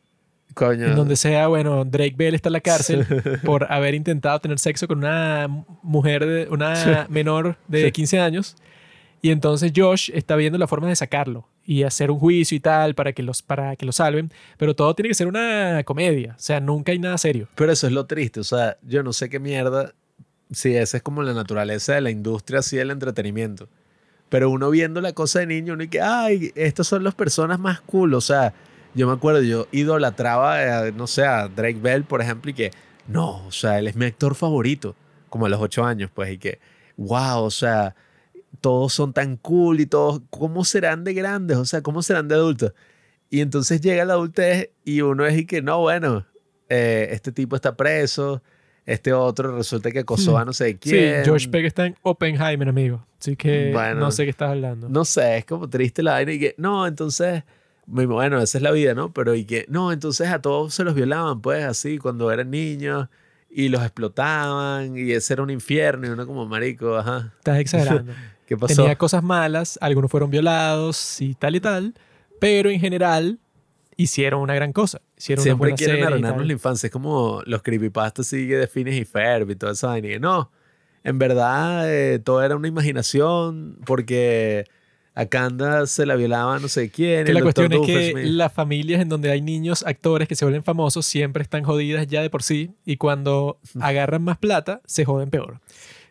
[0.53, 3.05] coño, En donde sea, bueno, Drake Bell está en la cárcel
[3.45, 5.47] por haber intentado tener sexo con una
[5.81, 8.57] mujer, de, una menor de 15 años.
[9.21, 12.95] Y entonces Josh está viendo la forma de sacarlo y hacer un juicio y tal
[12.95, 14.31] para que, los, para que lo salven.
[14.57, 16.33] Pero todo tiene que ser una comedia.
[16.37, 17.47] O sea, nunca hay nada serio.
[17.55, 19.93] Pero eso es lo triste, o sea, yo no sé qué mierda,
[20.51, 23.67] si esa es como la naturaleza de la industria, así del entretenimiento.
[24.29, 27.59] Pero uno viendo la cosa de niño, uno y que, ay, estas son las personas
[27.59, 28.53] más cool, o sea,
[28.93, 32.71] yo me acuerdo, yo idolatraba, a, no sé, a Drake Bell, por ejemplo, y que,
[33.07, 34.95] no, o sea, él es mi actor favorito,
[35.29, 36.59] como a los ocho años, pues, y que,
[36.97, 37.95] wow, o sea,
[38.65, 41.55] todos son tan cool y todos, ¿cómo serán de grandes?
[41.57, 42.73] O sea, ¿cómo serán de adultos?
[43.29, 46.25] Y entonces llega la adultez y uno es y que, no, bueno,
[46.67, 48.41] eh, este tipo está preso,
[48.87, 51.23] este otro resulta que acosó a no sé quién.
[51.23, 53.05] Sí, Josh Peck está en Oppenheimer, amigo.
[53.21, 53.99] Así que Bueno.
[53.99, 54.89] no sé qué estás hablando.
[54.89, 57.43] No sé, es como triste la vaina y que, no, entonces,
[57.85, 59.13] bueno, esa es la vida, ¿no?
[59.13, 63.09] Pero y que, no, entonces a todos se los violaban, pues, así, cuando eran niños
[63.47, 68.11] y los explotaban y ese era un infierno y uno como marico, ajá, Estás exagerando.
[68.45, 68.75] ¿qué pasó?
[68.83, 71.93] Tenía cosas malas, algunos fueron violados y tal y tal,
[72.39, 73.39] pero en general
[73.97, 75.01] hicieron una gran cosa.
[75.17, 78.97] Hicieron una Siempre buena quieren arruinarnos la infancia, es como los creepypastas sigue de Phineas
[78.97, 80.19] y Ferb y toda esa vaina.
[80.19, 80.51] No,
[81.03, 84.65] en verdad eh, todo era una imaginación porque
[85.17, 87.25] a Kanda se la violaba no sé quién.
[87.25, 90.63] Que la cuestión es que las familias en donde hay niños actores que se vuelven
[90.63, 95.29] famosos siempre están jodidas ya de por sí y cuando agarran más plata se joden
[95.29, 95.61] peor.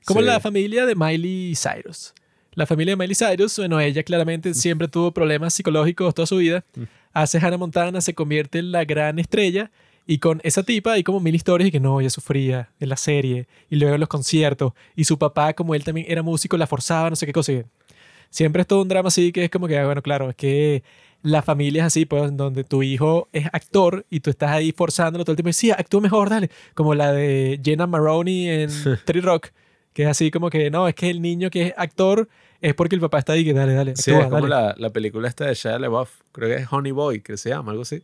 [0.06, 0.26] Como Sí.
[0.26, 2.14] la familia de Miley Cyrus.
[2.54, 6.64] La familia de Miley Cyrus, bueno, ella claramente siempre tuvo problemas psicológicos toda su vida.
[7.12, 9.70] Hace Hannah Montana, se convierte en la gran estrella
[10.06, 12.96] y con esa tipa hay como mil historias y que no, ella sufría en la
[12.96, 16.66] serie y luego en los conciertos y su papá, como él también era músico, la
[16.66, 17.52] forzaba, no sé qué cosa.
[18.30, 20.82] Siempre es todo un drama así que es como que, ah, bueno, claro, es que
[21.22, 25.24] la familia es así, pues, donde tu hijo es actor y tú estás ahí forzándolo
[25.24, 26.50] todo el tiempo y sí, actúa mejor, dale.
[26.74, 28.70] Como la de Jenna Maroney en
[29.06, 29.48] Tree Rock,
[29.94, 32.28] que es así como que, no, es que el niño que es actor
[32.60, 34.66] es porque el papá está ahí que dale, dale, Sí, actúa, es como dale.
[34.68, 37.70] la, la película esta de Shia LaBeouf, creo que es Honey Boy, que se llama,
[37.72, 38.02] algo así.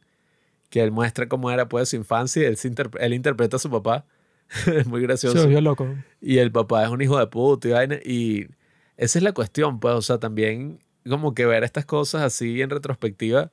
[0.70, 3.58] Que él muestra cómo era pues su infancia y él, se interp- él interpreta a
[3.60, 4.04] su papá.
[4.66, 5.42] es muy Se gracioso.
[5.42, 5.88] volvió loco.
[6.20, 7.96] Y el papá es un hijo de y vaina.
[8.04, 8.46] Y
[8.96, 10.78] esa es la cuestión, pues, o sea, también
[11.08, 13.50] como que ver estas cosas así en retrospectiva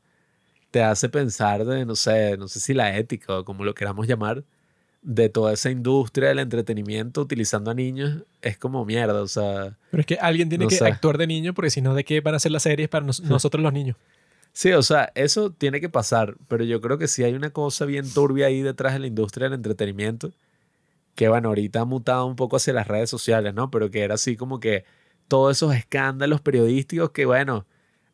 [0.70, 4.06] te hace pensar de, no sé, no sé si la ética o como lo queramos
[4.06, 4.44] llamar,
[5.10, 10.02] de toda esa industria del entretenimiento utilizando a niños es como mierda, o sea, Pero
[10.02, 10.86] es que alguien tiene No que sé.
[10.86, 13.22] actuar de niño porque si no, ¿de qué van a ser las series para nos-
[13.22, 13.96] nosotros los niños?
[14.52, 17.86] sí, o sea, eso tiene que pasar, pero yo creo que sí hay una cosa
[17.86, 20.34] bien turbia ahí detrás de la industria del entretenimiento,
[21.16, 23.72] que bueno, ahorita ha mutado un poco hacia las redes sociales, ¿no?
[23.72, 24.84] Pero que era así como que
[25.30, 27.66] todos esos escándalos periodísticos que, bueno,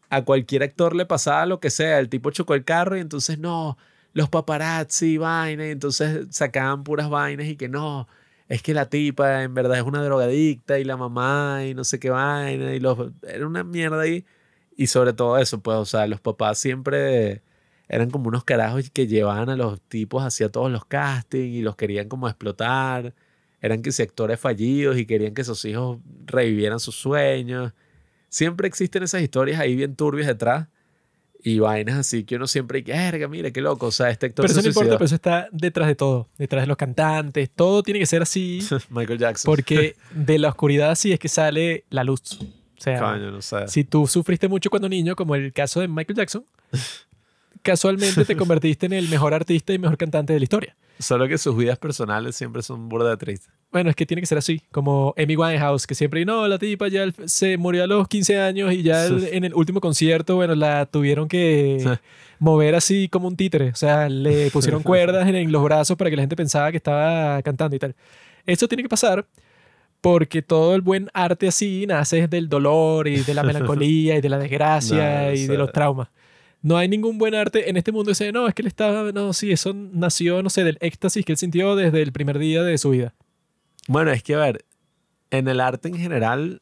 [0.09, 3.39] a cualquier actor le pasaba lo que sea, el tipo chocó el carro y entonces
[3.39, 3.77] no,
[4.13, 8.07] los paparazzi, vaina, y entonces sacaban puras vainas y que no,
[8.47, 11.99] es que la tipa en verdad es una drogadicta y la mamá y no sé
[11.99, 13.11] qué vaina y los...
[13.23, 14.25] Era una mierda ahí.
[14.75, 17.43] Y sobre todo eso, pues, o sea, los papás siempre
[17.87, 21.75] eran como unos carajos que llevaban a los tipos hacia todos los castings y los
[21.75, 23.13] querían como explotar.
[23.61, 27.73] Eran que sectores fallidos y querían que sus hijos revivieran sus sueños.
[28.29, 30.67] Siempre existen esas historias ahí bien turbias detrás
[31.43, 34.43] y vainas así que uno siempre dice, verga, mira qué loco, o sea, este actor
[34.43, 34.97] Pero eso se no importa, suicidó".
[34.97, 38.59] pero eso está detrás de todo, detrás de los cantantes, todo tiene que ser así,
[38.89, 39.49] Michael Jackson.
[39.51, 42.39] porque de la oscuridad así es que sale la luz.
[42.41, 43.67] O sea, Coño, no sé.
[43.67, 46.45] si tú sufriste mucho cuando niño, como el caso de Michael Jackson,
[47.61, 50.75] casualmente te convertiste en el mejor artista y mejor cantante de la historia.
[50.99, 53.49] Solo que sus vidas personales siempre son burda de tristes.
[53.71, 56.87] Bueno, es que tiene que ser así, como Amy Winehouse, que siempre, no, la tipa
[56.87, 60.35] ya el- se murió a los 15 años y ya el- en el último concierto,
[60.35, 61.97] bueno, la tuvieron que
[62.39, 66.09] mover así como un títere, o sea, le pusieron cuerdas en, en los brazos para
[66.11, 67.95] que la gente pensaba que estaba cantando y tal.
[68.45, 69.25] Eso tiene que pasar
[70.01, 74.29] porque todo el buen arte así nace del dolor y de la melancolía y de
[74.29, 76.09] la desgracia No, o y de los traumas.
[76.63, 79.33] No hay ningún buen arte en este mundo dice, no, es que él estaba, no,
[79.33, 82.77] sí, eso nació, no sé, del éxtasis que él sintió desde el primer día de
[82.77, 83.13] su vida.
[83.87, 84.65] Bueno, es que a ver,
[85.29, 86.61] en el arte en general,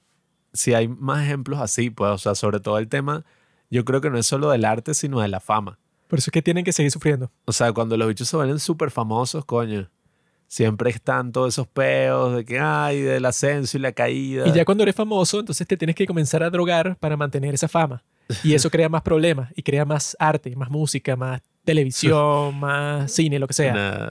[0.54, 3.24] si hay más ejemplos así, pues, o sea, sobre todo el tema,
[3.70, 5.78] yo creo que no es solo del arte, sino de la fama.
[6.08, 7.32] Por eso es que tienen que seguir sufriendo.
[7.46, 9.88] O sea, cuando los bichos se vuelven súper famosos, coño,
[10.52, 14.46] siempre están todos esos peos de que hay, del ascenso y la caída.
[14.46, 17.70] Y ya cuando eres famoso, entonces te tienes que comenzar a drogar para mantener esa
[17.70, 18.04] fama.
[18.44, 23.40] Y eso crea más problemas y crea más arte, más música, más televisión, más cine,
[23.40, 23.74] lo que sea.
[23.74, 24.10] Nah.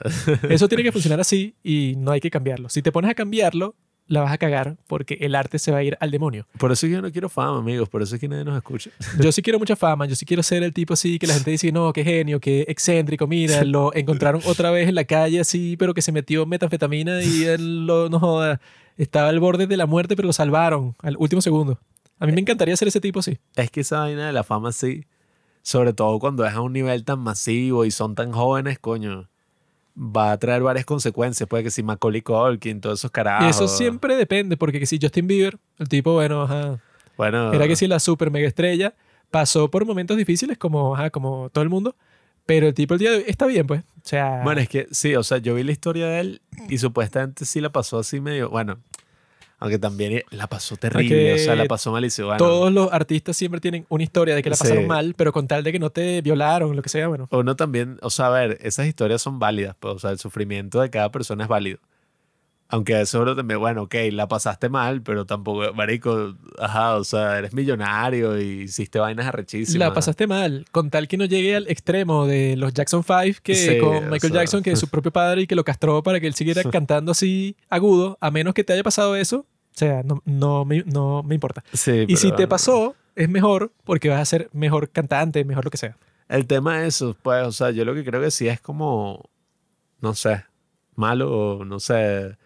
[0.49, 2.70] Eso tiene que funcionar así y no hay que cambiarlo.
[2.70, 3.76] Si te pones a cambiarlo,
[4.11, 6.46] la vas a cagar porque el arte se va a ir al demonio.
[6.58, 8.90] Por eso yo no quiero fama, amigos, por eso es que nadie nos escucha.
[9.20, 11.52] Yo sí quiero mucha fama, yo sí quiero ser el tipo así que la gente
[11.52, 15.76] dice, no, qué genio, qué excéntrico, mira, lo encontraron otra vez en la calle así,
[15.76, 18.61] pero que se metió metanfetamina y él lo, no joda,
[18.96, 21.78] estaba al borde de la muerte, pero lo salvaron al último segundo.
[22.18, 23.38] A mí me encantaría ser ese tipo así.
[23.54, 25.06] Es que esa vaina de la fama sí,
[25.62, 29.30] sobre todo cuando es a un nivel tan masivo y son tan jóvenes, coño,
[30.01, 31.48] va a traer varias consecuencias.
[31.48, 33.46] Puede que si Macaulay Culkin, todos esos carajos.
[33.46, 36.78] Y eso siempre depende, porque que si Justin Bieber, el tipo, bueno, ajá,
[37.16, 38.94] Bueno, era que si la super mega estrella
[39.30, 41.94] pasó por momentos difíciles como, ajá, como todo el mundo,
[42.46, 43.82] pero el tipo el día de hoy está bien, pues.
[43.82, 46.78] O sea, Bueno, es que sí, o sea, yo vi la historia de él y
[46.78, 48.78] supuestamente sí la pasó así medio, bueno,
[49.61, 52.28] aunque también la pasó terrible, o sea, la pasó malísimo.
[52.28, 54.88] Bueno, todos los artistas siempre tienen una historia de que la pasaron Sí.
[54.88, 57.28] mal, pero con tal de que no te violaron, lo que sea, bueno.
[57.30, 60.80] uno también, o sea, a ver, esas historias son válidas, pues, o sea, el sufrimiento
[60.80, 61.78] de cada persona es válido.
[62.72, 67.52] Aunque uno también, bueno, ok, la pasaste mal, pero tampoco, marico, ajá, o sea, eres
[67.52, 69.78] millonario y hiciste vainas arrechísimas.
[69.88, 73.54] La pasaste mal, con tal que no llegue al extremo de los Jackson 5, que
[73.56, 74.40] Sí, con o Michael sea.
[74.42, 77.10] Jackson, que es su propio padre y que lo castró para que él siguiera cantando
[77.12, 79.46] así agudo, a menos que te haya pasado eso, o
[79.80, 81.64] sea, no, no, me, no me importa.
[81.72, 82.48] Sí, Y si te bueno.
[82.50, 85.96] pasó, es mejor porque vas a ser mejor cantante, mejor lo que sea.
[86.28, 89.28] El tema es eso, pues, o sea, yo lo que creo que sí es como,
[90.00, 90.44] no sé,
[90.94, 92.36] malo no sé,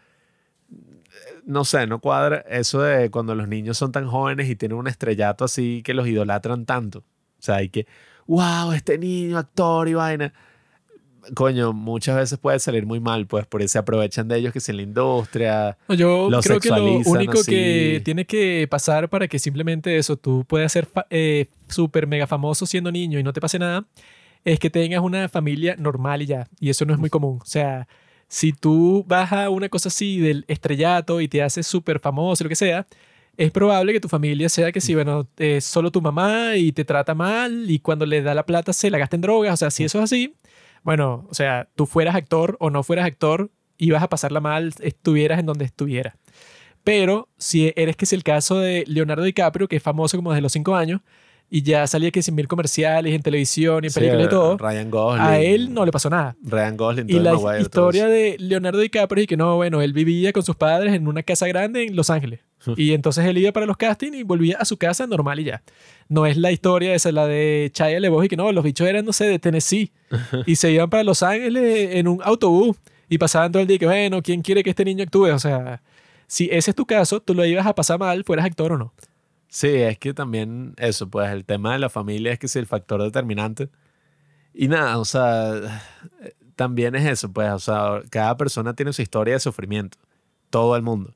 [1.46, 4.88] no sé, no cuadra eso de cuando los niños son tan jóvenes y tienen un
[4.88, 7.00] estrellato así que los idolatran tanto.
[7.00, 7.86] O sea, hay que,
[8.26, 10.32] wow, este niño, actor y vaina.
[11.34, 14.68] Coño, muchas veces puede salir muy mal, pues, porque se aprovechan de ellos que es
[14.68, 15.78] en la industria.
[15.88, 20.16] No, Yo Lo creo que lo único que tiene que pasar para que simplemente eso,
[20.16, 23.86] tú puedas ser eh, súper mega famoso siendo niño y no te pase nada,
[24.44, 26.48] es que tengas una familia normal y ya.
[26.60, 27.38] Y eso no es muy común.
[27.40, 27.88] O sea,
[28.28, 32.48] si tú vas a una cosa así del estrellato y te haces súper famoso, lo
[32.48, 32.86] que sea,
[33.36, 36.84] es probable que tu familia sea que si, bueno, es solo tu mamá y te
[36.84, 39.54] trata mal y cuando le da la plata se la gasta en drogas.
[39.54, 40.36] O sea, si eso es así,
[40.82, 45.40] bueno, o sea, tú fueras actor o no fueras actor, ibas a pasarla mal, estuvieras
[45.40, 46.14] en donde estuvieras.
[46.84, 50.42] Pero si eres que es el caso de Leonardo DiCaprio, que es famoso como desde
[50.42, 51.00] los cinco años,
[51.50, 54.56] y ya salía que sin mil comerciales, en televisión y en Sí, películas y todo,
[54.58, 55.22] Ryan Gosling.
[55.26, 56.36] a él no le pasó nada.
[56.42, 60.32] Ryan Gosling, Y la Maguire, historia de Leonardo DiCaprio es que no, bueno, él vivía
[60.32, 62.40] con sus padres en una casa grande en Los Ángeles.
[62.76, 65.62] Y entonces él iba para los castings y volvía a su casa normal y ya.
[66.08, 69.04] No es la historia esa, la de Chaya LeBoff y que no, los bichos eran,
[69.04, 69.92] no sé, de Tennessee.
[70.46, 72.78] y se iban para Los Ángeles en un autobús
[73.10, 75.26] y pasaban todo el día que, bueno, ¿quién quiere que este niño actúe?
[75.34, 75.82] O sea,
[76.26, 78.94] si ese es tu caso, tú lo ibas a pasar mal, fueras actor o no.
[79.54, 82.66] Sí, es que también eso, pues el tema de la familia es que es el
[82.66, 83.70] factor determinante.
[84.52, 85.80] Y nada, o sea,
[86.56, 89.96] también es eso, pues, o sea, cada persona tiene su historia de sufrimiento,
[90.50, 91.14] todo el mundo.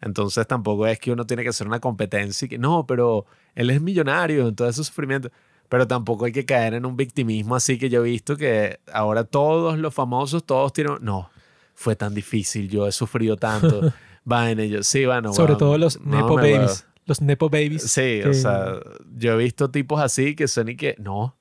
[0.00, 3.24] Entonces tampoco es que uno tiene que hacer una competencia y que no, pero
[3.54, 5.30] él es millonario, entonces su sufrimiento.
[5.68, 9.22] Pero tampoco hay que caer en un victimismo así que yo he visto que ahora
[9.22, 10.96] todos los famosos, todos tienen...
[11.02, 11.30] No,
[11.74, 13.92] fue tan difícil, yo he sufrido tanto.
[14.24, 16.56] Vaina, yo, sí, bueno, Sobre todo los no Nepo me huevo".
[16.64, 16.86] Babies.
[17.06, 17.82] Los Nepo Babies.
[17.82, 18.80] Sí, o sea,
[19.16, 21.36] yo he visto tipos así que son y que, no,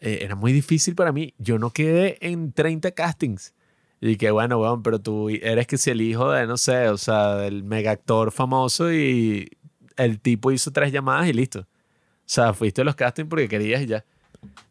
[0.00, 1.34] eh, era muy difícil para mí.
[1.38, 3.54] Yo no quedé en 30 castings.
[4.00, 6.96] Y que, bueno, weón, pero tú eres que si el hijo de, no sé, o
[6.96, 9.50] sea, del mega actor famoso y
[9.96, 11.60] el tipo hizo tres llamadas y listo.
[11.60, 11.66] O
[12.30, 14.04] sea, fuiste a los castings porque querías y ya.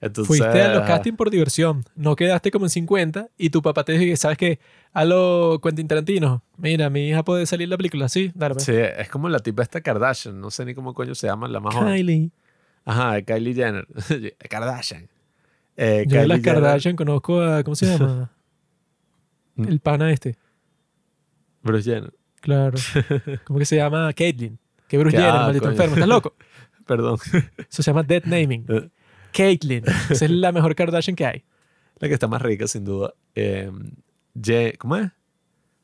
[0.02, 0.88] Entonces, Fuiste a los ajá.
[0.88, 1.84] castings por diversión.
[1.96, 4.60] No quedaste como en 50 y tu papá te dijo que, ¿sabes qué?
[4.94, 6.44] A lo Quentin Tarantino.
[6.58, 8.08] Mira, mi hija puede salir la película.
[8.10, 8.56] Sí, dale.
[8.56, 8.66] pues.
[8.66, 11.60] Sí, es como la tipa esta Kardashian, no sé ni cómo coño se llama, la
[11.60, 11.94] más joven.
[11.96, 12.32] Kylie.
[12.86, 13.88] Ajá, Kylie Jenner.
[14.50, 15.08] Kardashian.
[15.76, 18.32] Eh, Yo de las Kylie Jenner- Kardashian conozco a, ¿cómo se llama?
[19.60, 19.68] Mm.
[19.70, 20.38] El pana este.
[21.64, 22.14] Bruce Jenner.
[22.42, 22.78] Claro.
[23.46, 24.14] ¿Cómo que se llama?
[24.14, 24.60] Caitlyn.
[24.88, 25.72] Que Bruce Que- Jenner, ah, maldito coño.
[25.74, 25.96] enfermo.
[25.96, 26.34] ¿Estás loco?
[26.86, 27.18] Perdón.
[27.58, 28.66] Eso se llama dead naming.
[29.34, 29.84] Caitlyn.
[30.10, 31.44] Esa es la mejor Kardashian que hay.
[32.00, 33.14] La que está más rica, sin duda.
[33.36, 33.72] Eh,
[34.34, 35.02] Ye- ¿Cómo es?
[35.08, 35.12] ¿Cómo es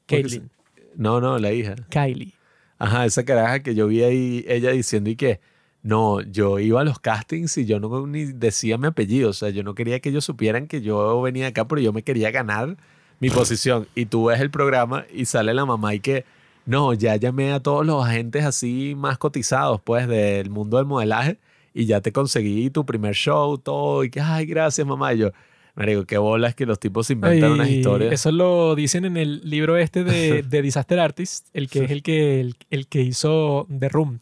[0.06, 0.52] que se- Caitlyn.
[0.96, 1.76] No, no, la hija.
[1.90, 2.34] Kylie.
[2.78, 5.40] Ajá, esa caraja que yo vi ahí, ella diciendo y que,
[5.82, 9.30] no, yo iba a los castings y yo no ni decía mi apellido.
[9.30, 12.04] O sea, yo no quería que ellos supieran que yo venía acá, pero yo me
[12.04, 12.78] quería ganar
[13.20, 13.88] mi posición.
[13.96, 16.26] Y tú ves el programa y sale la mamá y que,
[16.66, 21.38] no, ya llamé a todos los agentes así más cotizados, pues, del mundo del modelaje
[21.74, 24.04] y ya te conseguí tu primer show, todo.
[24.04, 25.14] Y que, ay, gracias, mamá.
[25.14, 25.32] Y yo,
[25.76, 28.14] me digo, qué bolas que los tipos inventan unas historias.
[28.14, 32.04] Eso lo dicen en el libro este de, de Disaster Artist, el que es el
[32.04, 34.20] que, el, el que hizo The Room.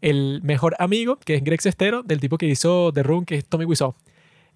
[0.00, 3.44] El mejor amigo, que es Greg Sestero, del tipo que hizo The Room, que es
[3.44, 3.94] Tommy Wiseau.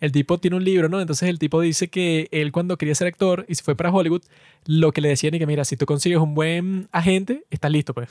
[0.00, 1.00] El tipo tiene un libro, ¿no?
[1.00, 4.22] Entonces el tipo dice que él cuando quería ser actor y se fue para Hollywood,
[4.64, 7.92] lo que le decían es que, mira, si tú consigues un buen agente, estás listo,
[7.92, 8.10] pues.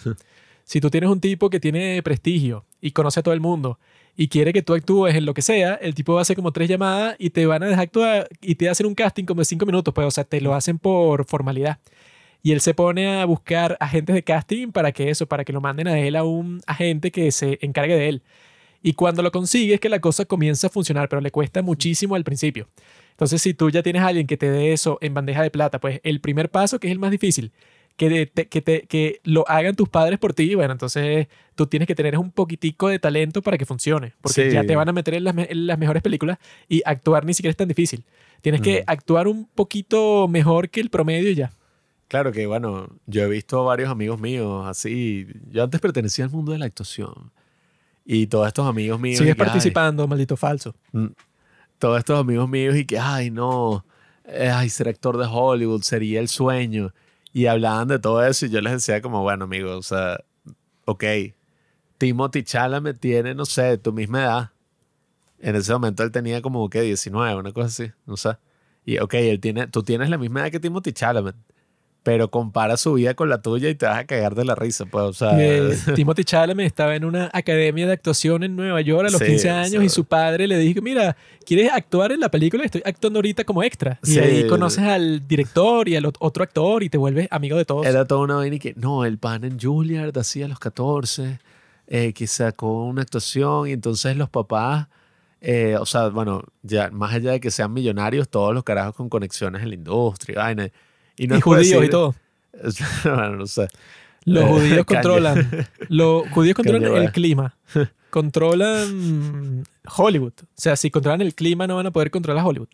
[0.63, 3.79] si tú tienes un tipo que tiene prestigio y conoce a todo el mundo
[4.15, 6.51] y quiere que tú actúes en lo que sea, el tipo va a hacer como
[6.51, 9.45] tres llamadas y te van a dejar actuar y te hacen un casting como de
[9.45, 11.79] cinco minutos, pues, o sea, te lo hacen por formalidad.
[12.43, 15.61] Y él se pone a buscar agentes de casting para que eso, para que lo
[15.61, 18.23] manden a él a un agente que se encargue de él.
[18.83, 22.15] Y cuando lo consigue es que la cosa comienza a funcionar, pero le cuesta muchísimo
[22.15, 22.67] al principio.
[23.11, 25.79] Entonces, si tú ya tienes a alguien que te dé eso en bandeja de plata,
[25.79, 27.53] pues el primer paso, que es el más difícil,
[27.95, 31.87] que, te- que, te- que lo hagan tus padres por ti, bueno, entonces tú tienes
[31.87, 34.53] que tener un poquitico de talento para que funcione, porque Sí.
[34.53, 36.37] ya te van a meter en las, en las mejores películas
[36.67, 38.03] y actuar ni siquiera es tan difícil.
[38.41, 38.83] Tienes que Ujú.
[38.87, 41.51] actuar un poquito mejor que el promedio y ya.
[42.07, 45.25] Claro que, bueno, yo he visto varios amigos míos así.
[45.51, 47.31] Yo antes pertenecía al mundo de la actuación.
[48.05, 49.17] Y todos estos amigos míos.
[49.17, 50.75] Sigues y que, ay, participando, maldito falso.
[50.91, 51.07] mm,
[51.79, 53.85] todos estos amigos míos y que, ay, no.
[54.25, 56.93] eh, Ay, ser actor de Hollywood sería el sueño.
[57.33, 60.23] Y hablaban de todo eso y yo les decía como, bueno, amigos, o sea,
[60.85, 61.03] ok.
[61.97, 64.51] Timothy Chalamet tiene, no sé, tu misma edad.
[65.39, 68.37] En ese momento él tenía como que 19, una cosa así, no sé.
[68.85, 71.35] Y ok, él tiene, tú tienes la misma edad que Timothy Chalamet,
[72.03, 74.85] pero compara su vida con la tuya y te vas a cagar de la risa,
[74.85, 79.07] pues, o sea, Eh, Timothy Chalamet estaba en una academia de actuación en Nueva York
[79.07, 82.19] a los Sí, 15 o años y su padre le dijo, mira, ¿quieres actuar en
[82.19, 82.65] la película?
[82.65, 83.99] Estoy actuando ahorita como extra.
[84.03, 87.63] Y ahí conoces al director y al ot- otro actor y te vuelves amigo de
[87.63, 87.85] todos.
[87.85, 91.39] era toda una vaina y que, no, el pan en Juilliard hacía a los 14,
[91.87, 94.87] eh, que sacó una actuación y entonces los papás,
[95.39, 99.07] eh, o sea, bueno, ya más allá de que sean millonarios, todos los carajos con
[99.07, 100.69] conexiones en la industria, vaina.
[101.17, 102.15] Y, no judíos y todo.
[103.03, 103.67] bueno, no sé.
[104.25, 105.67] Los Eh, judíos controlan.
[105.89, 107.55] Los judíos controlan el clima.
[108.09, 109.63] Controlan
[109.97, 110.33] Hollywood.
[110.41, 112.69] O sea, si controlan el clima, no van a poder controlar Hollywood.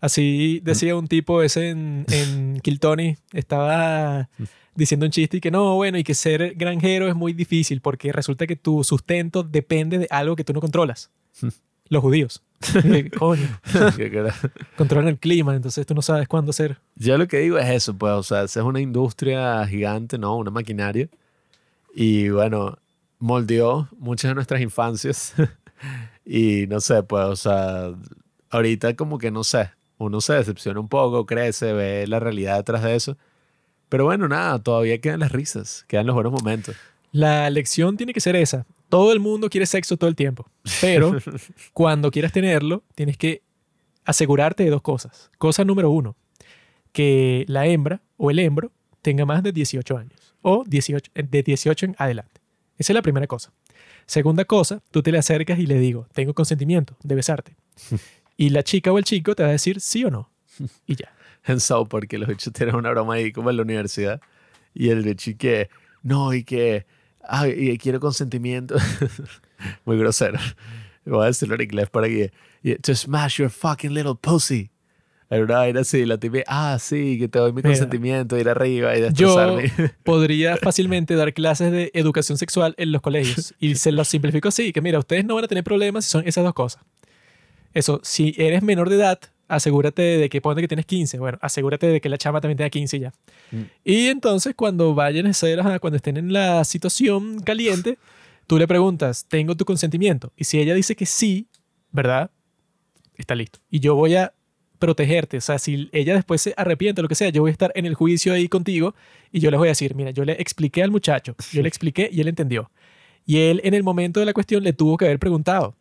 [0.00, 3.16] Así decía un tipo ese en, en Kill Tony.
[3.32, 4.28] Estaba
[4.74, 8.12] diciendo un chiste y que no, bueno, y que ser granjero es muy difícil porque
[8.12, 11.10] resulta que tu sustento depende de algo que tú no controlas.
[11.88, 12.42] Los judíos.
[13.18, 13.48] Coño,
[14.76, 16.78] controlan el clima, entonces tú no sabes cuándo hacer.
[16.96, 20.36] Yo lo que digo es eso, pues, o sea, es una industria gigante, ¿no?
[20.36, 21.08] Una maquinaria.
[21.94, 22.78] Y bueno,
[23.18, 25.34] moldeó muchas de nuestras infancias.
[26.24, 27.94] y no sé, pues, o sea,
[28.50, 32.82] ahorita como que no sé, uno se decepciona un poco, crece, ve la realidad detrás
[32.82, 33.16] de eso.
[33.88, 36.74] Pero bueno, nada, todavía quedan las risas, quedan los buenos momentos.
[37.12, 38.66] La lección tiene que ser esa.
[38.88, 40.48] Todo el mundo quiere sexo todo el tiempo,
[40.80, 41.16] pero
[41.72, 43.42] cuando quieras tenerlo, tienes que
[44.04, 45.30] asegurarte de dos cosas.
[45.38, 46.16] Cosa número uno,
[46.92, 48.72] que la hembra o el hembro
[49.02, 52.40] tenga más de 18 años o 18, de 18 en adelante.
[52.78, 53.52] Esa es la primera cosa.
[54.06, 57.56] Segunda cosa, tú te le acercas y le digo, tengo consentimiento de besarte.
[58.38, 60.30] Y la chica o el chico te va a decir sí o no.
[60.86, 61.10] Y ya.
[61.46, 64.20] en South Park, los bichos tienen una broma ahí como en la universidad.
[64.74, 65.70] Y el bicho que,
[66.02, 66.86] no, y que,
[67.28, 68.76] ay, y quiero consentimiento.
[69.84, 70.38] Muy grosero.
[71.04, 72.32] Voy a decirlo en inglés para que,
[72.82, 74.70] to smash your fucking little pussy.
[75.28, 78.96] Era una vaina así, la típica, ah, sí, que te doy mi consentimiento, ir arriba
[78.96, 79.72] y Yo destrozarme.
[80.04, 84.72] podría fácilmente dar clases de educación sexual en los colegios y se lo simplifico así,
[84.72, 86.82] que mira, ustedes no van a tener problemas si son esas dos cosas.
[87.72, 89.18] Eso, si eres menor de edad,
[89.48, 92.70] asegúrate de que ponte que tienes 15, bueno, asegúrate de que la chama también tenga
[92.70, 93.12] 15 ya.
[93.50, 93.62] Mm.
[93.84, 97.98] Y entonces cuando vayan a hacer, cuando estén en la situación caliente,
[98.46, 100.32] tú le preguntas, ¿tengo tu consentimiento?
[100.36, 101.48] Y si ella dice que sí,
[101.92, 102.30] ¿verdad?
[103.16, 103.60] Está listo.
[103.70, 104.34] Y yo voy a
[104.78, 105.38] protegerte.
[105.38, 107.72] O sea, si ella después se arrepiente o lo que sea, yo voy a estar
[107.74, 108.94] en el juicio ahí contigo
[109.32, 112.08] y yo les voy a decir, mira, yo le expliqué al muchacho, yo le expliqué
[112.12, 112.70] y él entendió.
[113.24, 115.76] Y él en el momento de la cuestión le tuvo que haber preguntado.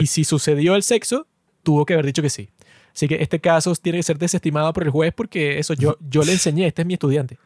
[0.00, 1.26] Y si sucedió el sexo,
[1.62, 2.48] tuvo que haber dicho que sí.
[2.94, 6.22] Así que este caso tiene que ser desestimado por el juez porque eso yo, yo
[6.22, 7.38] le enseñé, este es mi estudiante.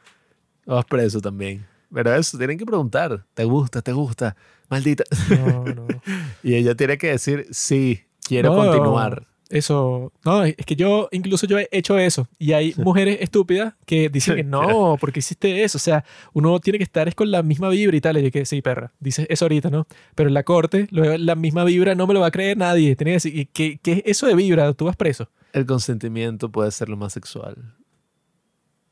[0.66, 1.66] Vas preso también.
[1.92, 4.36] Pero eso, tienen que preguntar, ¿te gusta, te gusta?
[4.68, 5.04] Maldita.
[5.30, 5.86] No, no.
[6.42, 9.26] Y ella tiene que decir, sí, quiero No, continuar.
[9.50, 12.28] Eso, no, es que yo, incluso yo he hecho eso.
[12.38, 15.78] Y hay mujeres estúpidas que dicen que no, porque hiciste eso.
[15.78, 18.18] O sea, uno tiene que estar es con la misma vibra y tal.
[18.18, 19.86] Y yo que sí, perra, dices eso ahorita, ¿no?
[20.14, 22.94] Pero en la corte, luego la misma vibra no me lo va a creer nadie.
[22.94, 24.72] Tiene que decir, ¿y ¿qué, qué es eso de vibra?
[24.74, 25.28] Tú vas preso.
[25.52, 27.56] El consentimiento puede ser lo más sexual.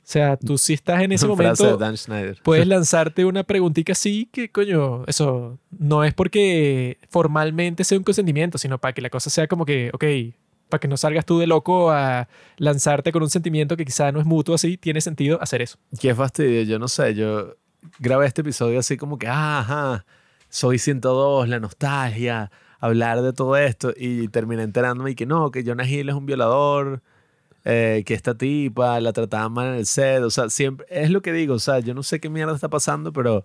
[0.06, 1.80] O sea, tú sí estás en ese momento,
[2.44, 8.56] puedes lanzarte una preguntita así que, coño, eso no es porque formalmente sea un consentimiento,
[8.56, 10.04] sino para que la cosa sea como que, ok,
[10.68, 14.20] para que no salgas tú de loco a lanzarte con un sentimiento que quizá no
[14.20, 15.78] es mutuo así, tiene sentido hacer eso.
[16.00, 17.56] Qué fastidio, yo no sé, yo
[17.98, 20.06] grabé este episodio así como que, ah, ajá,
[20.48, 22.50] soy 102, la nostalgia,
[22.80, 26.26] hablar de todo esto y terminé enterándome y que no, que Jonah Hill es un
[26.26, 27.02] violador,
[27.64, 31.22] eh, que esta tipa la trataba mal en el set, o sea, siempre, es lo
[31.22, 33.44] que digo, o sea, yo no sé qué mierda está pasando, pero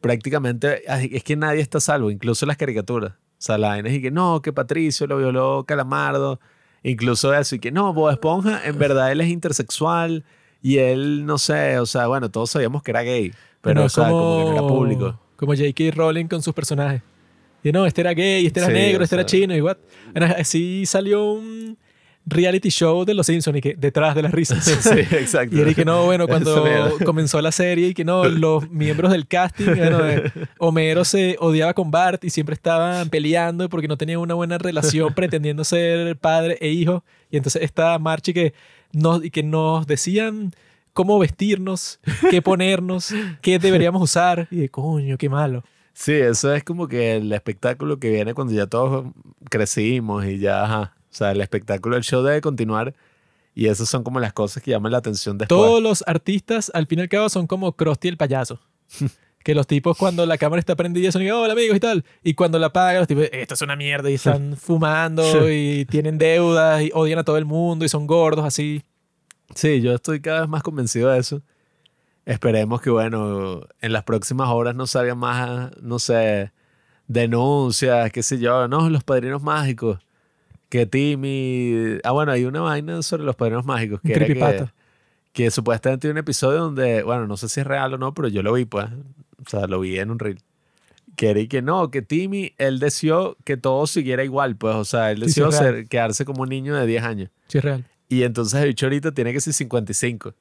[0.00, 3.14] prácticamente es que nadie está salvo, incluso las caricaturas.
[3.38, 6.40] O sea, la vaina es y que no, que Patricio lo violó Calamardo,
[6.82, 10.24] incluso eso, y que no, Bob Esponja, en verdad él es intersexual
[10.62, 13.92] y él, no sé, o sea, bueno, todos sabíamos que era gay, pero, o es
[13.92, 15.20] sea, como, que no era público.
[15.36, 15.90] Como J.K.
[15.94, 17.02] Rowling con sus personajes.
[17.62, 19.40] Y no, este era gay, este era Sí, negro, o este era sea.
[19.40, 19.76] chino y what.
[20.38, 21.76] Así salió un
[22.26, 24.64] reality show de los Simpsons y que detrás de las risas.
[24.80, 25.56] sí, exacto.
[25.56, 29.26] Y era que no, bueno, cuando comenzó la serie y que no, los miembros del
[29.26, 34.18] casting, bueno, eh, Homero se odiaba con Bart y siempre estaban peleando porque no tenían
[34.18, 37.04] una buena relación pretendiendo ser padre e hijo.
[37.30, 38.54] Y entonces esta Marchi que
[38.92, 40.52] nos, que nos decían
[40.92, 42.00] cómo vestirnos,
[42.30, 44.48] qué ponernos, qué deberíamos usar.
[44.50, 45.62] Y de coño, qué malo.
[45.92, 49.06] Sí, eso es como que el espectáculo que viene cuando ya todos
[49.48, 50.95] crecimos y ya, ajá.
[51.16, 52.94] O sea, el espectáculo, el show debe continuar
[53.54, 55.58] y esas son como las cosas que llaman la atención después.
[55.58, 58.60] Todos los artistas, al fin y al cabo, son como Krusty el payaso.
[59.42, 62.04] que los tipos cuando la cámara está prendida son, hola amigos y tal.
[62.22, 66.18] Y cuando la apagan, los tipos, esto es una mierda y están fumando y tienen
[66.18, 68.82] deudas y odian a todo el mundo y son gordos así.
[69.54, 71.40] Sí, yo estoy cada vez más convencido de eso.
[72.26, 76.52] Esperemos que, bueno, en las próximas horas no salgan más, no sé,
[77.08, 80.05] denuncias, qué sé yo, no, los padrinos mágicos.
[80.68, 81.98] Que Timmy.
[82.04, 84.00] Ah, bueno, hay una vaina sobre los padrinos mágicos.
[84.04, 84.66] Que, era que,
[85.32, 88.28] que supuestamente hay un episodio donde, bueno, no sé si es real o no, pero
[88.28, 88.86] yo lo vi, pues.
[89.44, 90.38] O sea, lo vi en un reel.
[91.14, 94.74] Que era y que no, que Timmy, él deseó que todo siguiera igual, pues.
[94.74, 95.74] O sea, él Sí, sí, deseó es real.
[95.76, 97.30] ser, quedarse como un niño de 10 años.
[97.48, 97.84] Sí, es real.
[98.08, 100.34] Y entonces el bicho ahorita tiene que ser 55.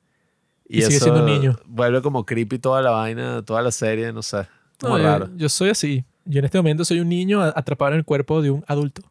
[0.67, 1.59] Y sigue siendo un niño.
[1.65, 4.47] Vuelve como creepy toda la vaina, toda la serie, no sé.
[4.81, 5.29] Como No, yo- raro.
[5.37, 6.03] Yo, soy así.
[6.25, 9.03] Yo en este momento soy un niño atrapado en el cuerpo de un adulto.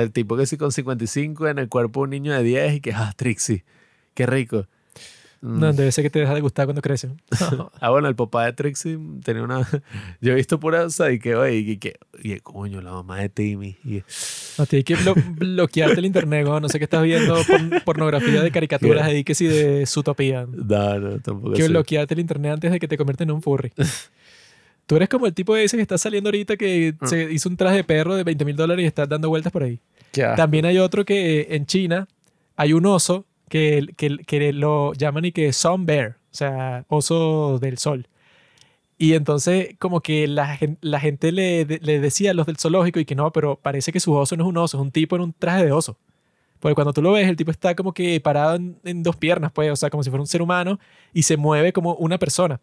[0.00, 2.80] El tipo que sí con 55 en el cuerpo de un niño de 10 y
[2.80, 3.64] que, ah, Trixie,
[4.14, 4.66] qué rico.
[5.40, 5.60] Mm.
[5.60, 7.12] No, debe ser que te deja de gustar cuando creces.
[7.80, 9.60] Ah, bueno, el papá de Trixie tenía una...
[10.20, 11.94] Yo he visto pura, o sea, y que, oye, y que,
[12.24, 13.76] y coño, la mamá de Timmy.
[13.84, 14.02] Y,
[14.58, 16.58] No, tienes que blo- bloquearte el internet, ¿no?
[16.58, 20.44] No sé qué estás viendo, porn- pornografía de caricaturas ahí que sí de Zootopia.
[20.50, 21.68] no, no, tampoco que sé.
[21.68, 23.72] bloquearte el internet antes de que te conviertas en un furry.
[24.88, 27.06] Tú eres como el tipo ese que está saliendo ahorita que Mm.
[27.06, 29.62] se hizo un traje de perro de 20 mil dólares y está dando vueltas por
[29.62, 29.78] ahí.
[30.12, 30.34] Asco.
[30.34, 32.08] También hay otro que en China
[32.56, 37.58] hay un oso que, que, que lo llaman y que sun bear, o sea, oso
[37.60, 38.08] del sol.
[38.96, 42.98] Y entonces como que la, la gente le, de- le decía a los del zoológico
[42.98, 45.14] y que no, pero parece que su oso no es un oso, es un tipo
[45.14, 45.96] en un traje de oso.
[46.58, 49.52] Porque cuando tú lo ves, el tipo está como que parado en, en dos piernas,
[49.52, 50.80] pues, o sea, como si fuera un ser humano
[51.12, 52.60] y se mueve como una persona.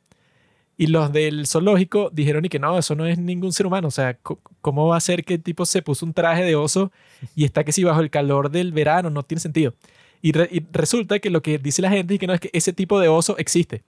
[0.77, 3.87] Y los del zoológico dijeron y que no, eso no es ningún ser humano.
[3.87, 4.17] O sea,
[4.61, 6.91] ¿cómo va a ser que el tipo se puso un traje de oso
[7.35, 9.09] y está que si bajo el calor del verano?
[9.09, 9.73] No tiene sentido.
[10.21, 12.49] Y, re- y resulta que lo que dice la gente es que no es que
[12.51, 13.83] ese tipo de oso existe.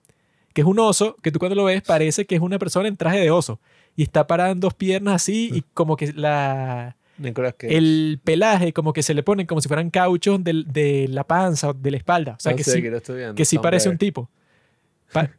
[0.54, 2.96] Que es un oso que tú cuando lo ves parece que es una persona en
[2.96, 3.60] traje de oso.
[3.98, 6.96] Y está parada en dos piernas así y como que la,
[7.76, 11.72] el pelaje como que se le ponen como si fueran cauchos del- de, la panza
[11.72, 12.36] o de la espalda.
[12.38, 12.82] O sea, No que sé, sí,
[13.36, 14.30] que sí parece un tipo.
[15.12, 15.32] Pa-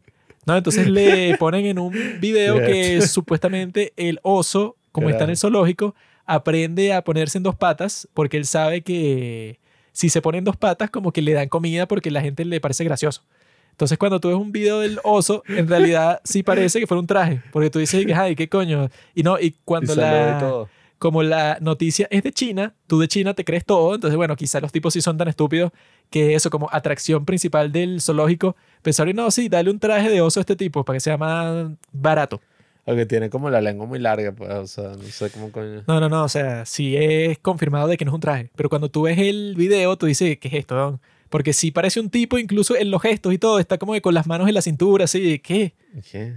[0.48, 5.36] no, entonces le ponen en un video que supuestamente el oso, como está en el
[5.36, 5.94] zoológico,
[6.24, 9.60] aprende a ponerse en dos patas porque él sabe que
[9.92, 12.60] si se pone en dos patas como que le dan comida porque la gente le
[12.60, 13.24] parece gracioso.
[13.72, 17.06] Entonces cuando tú ves un video del oso, en realidad sí parece que fuera un
[17.06, 18.88] traje, porque tú dices, ay, qué coño.
[19.14, 20.66] Y no, y cuando la.
[20.98, 24.60] Como la noticia es de China, tú de China te crees todo, entonces bueno, quizás
[24.60, 25.72] los tipos sí son tan estúpidos
[26.10, 30.40] que eso como atracción principal del zoológico, pensaron, no, sí, dale un traje de oso
[30.40, 32.40] a este tipo para que sea más barato.
[32.86, 35.82] Aunque tiene como la lengua muy larga, pues, o sea, no sé cómo coño.
[35.86, 38.68] No, no, no, o sea, sí es confirmado de que no es un traje, pero
[38.70, 40.74] cuando tú ves el video, tú dices, ¿qué es esto?
[40.74, 41.00] don?".
[41.28, 44.14] Porque sí parece un tipo, incluso en los gestos y todo, está como que con
[44.14, 45.74] las manos en la cintura, así, ¿qué?
[46.10, 46.36] ¿Qué?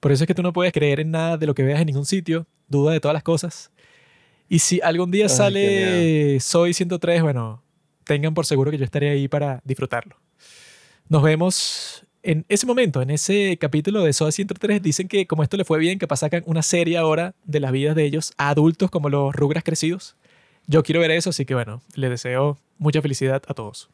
[0.00, 1.86] Por eso es que tú no puedes creer en nada de lo que veas en
[1.86, 3.70] ningún sitio, duda de todas las cosas.
[4.48, 7.62] Y si algún día Ay, sale Soy 103, bueno,
[8.04, 10.16] tengan por seguro que yo estaré ahí para disfrutarlo.
[11.08, 14.82] Nos vemos en ese momento, en ese capítulo de Soy 103.
[14.82, 17.94] Dicen que como esto le fue bien, que sacan una serie ahora de las vidas
[17.94, 20.16] de ellos a adultos como los rugras crecidos.
[20.66, 23.88] Yo quiero ver eso, así que bueno, les deseo mucha felicidad a todos.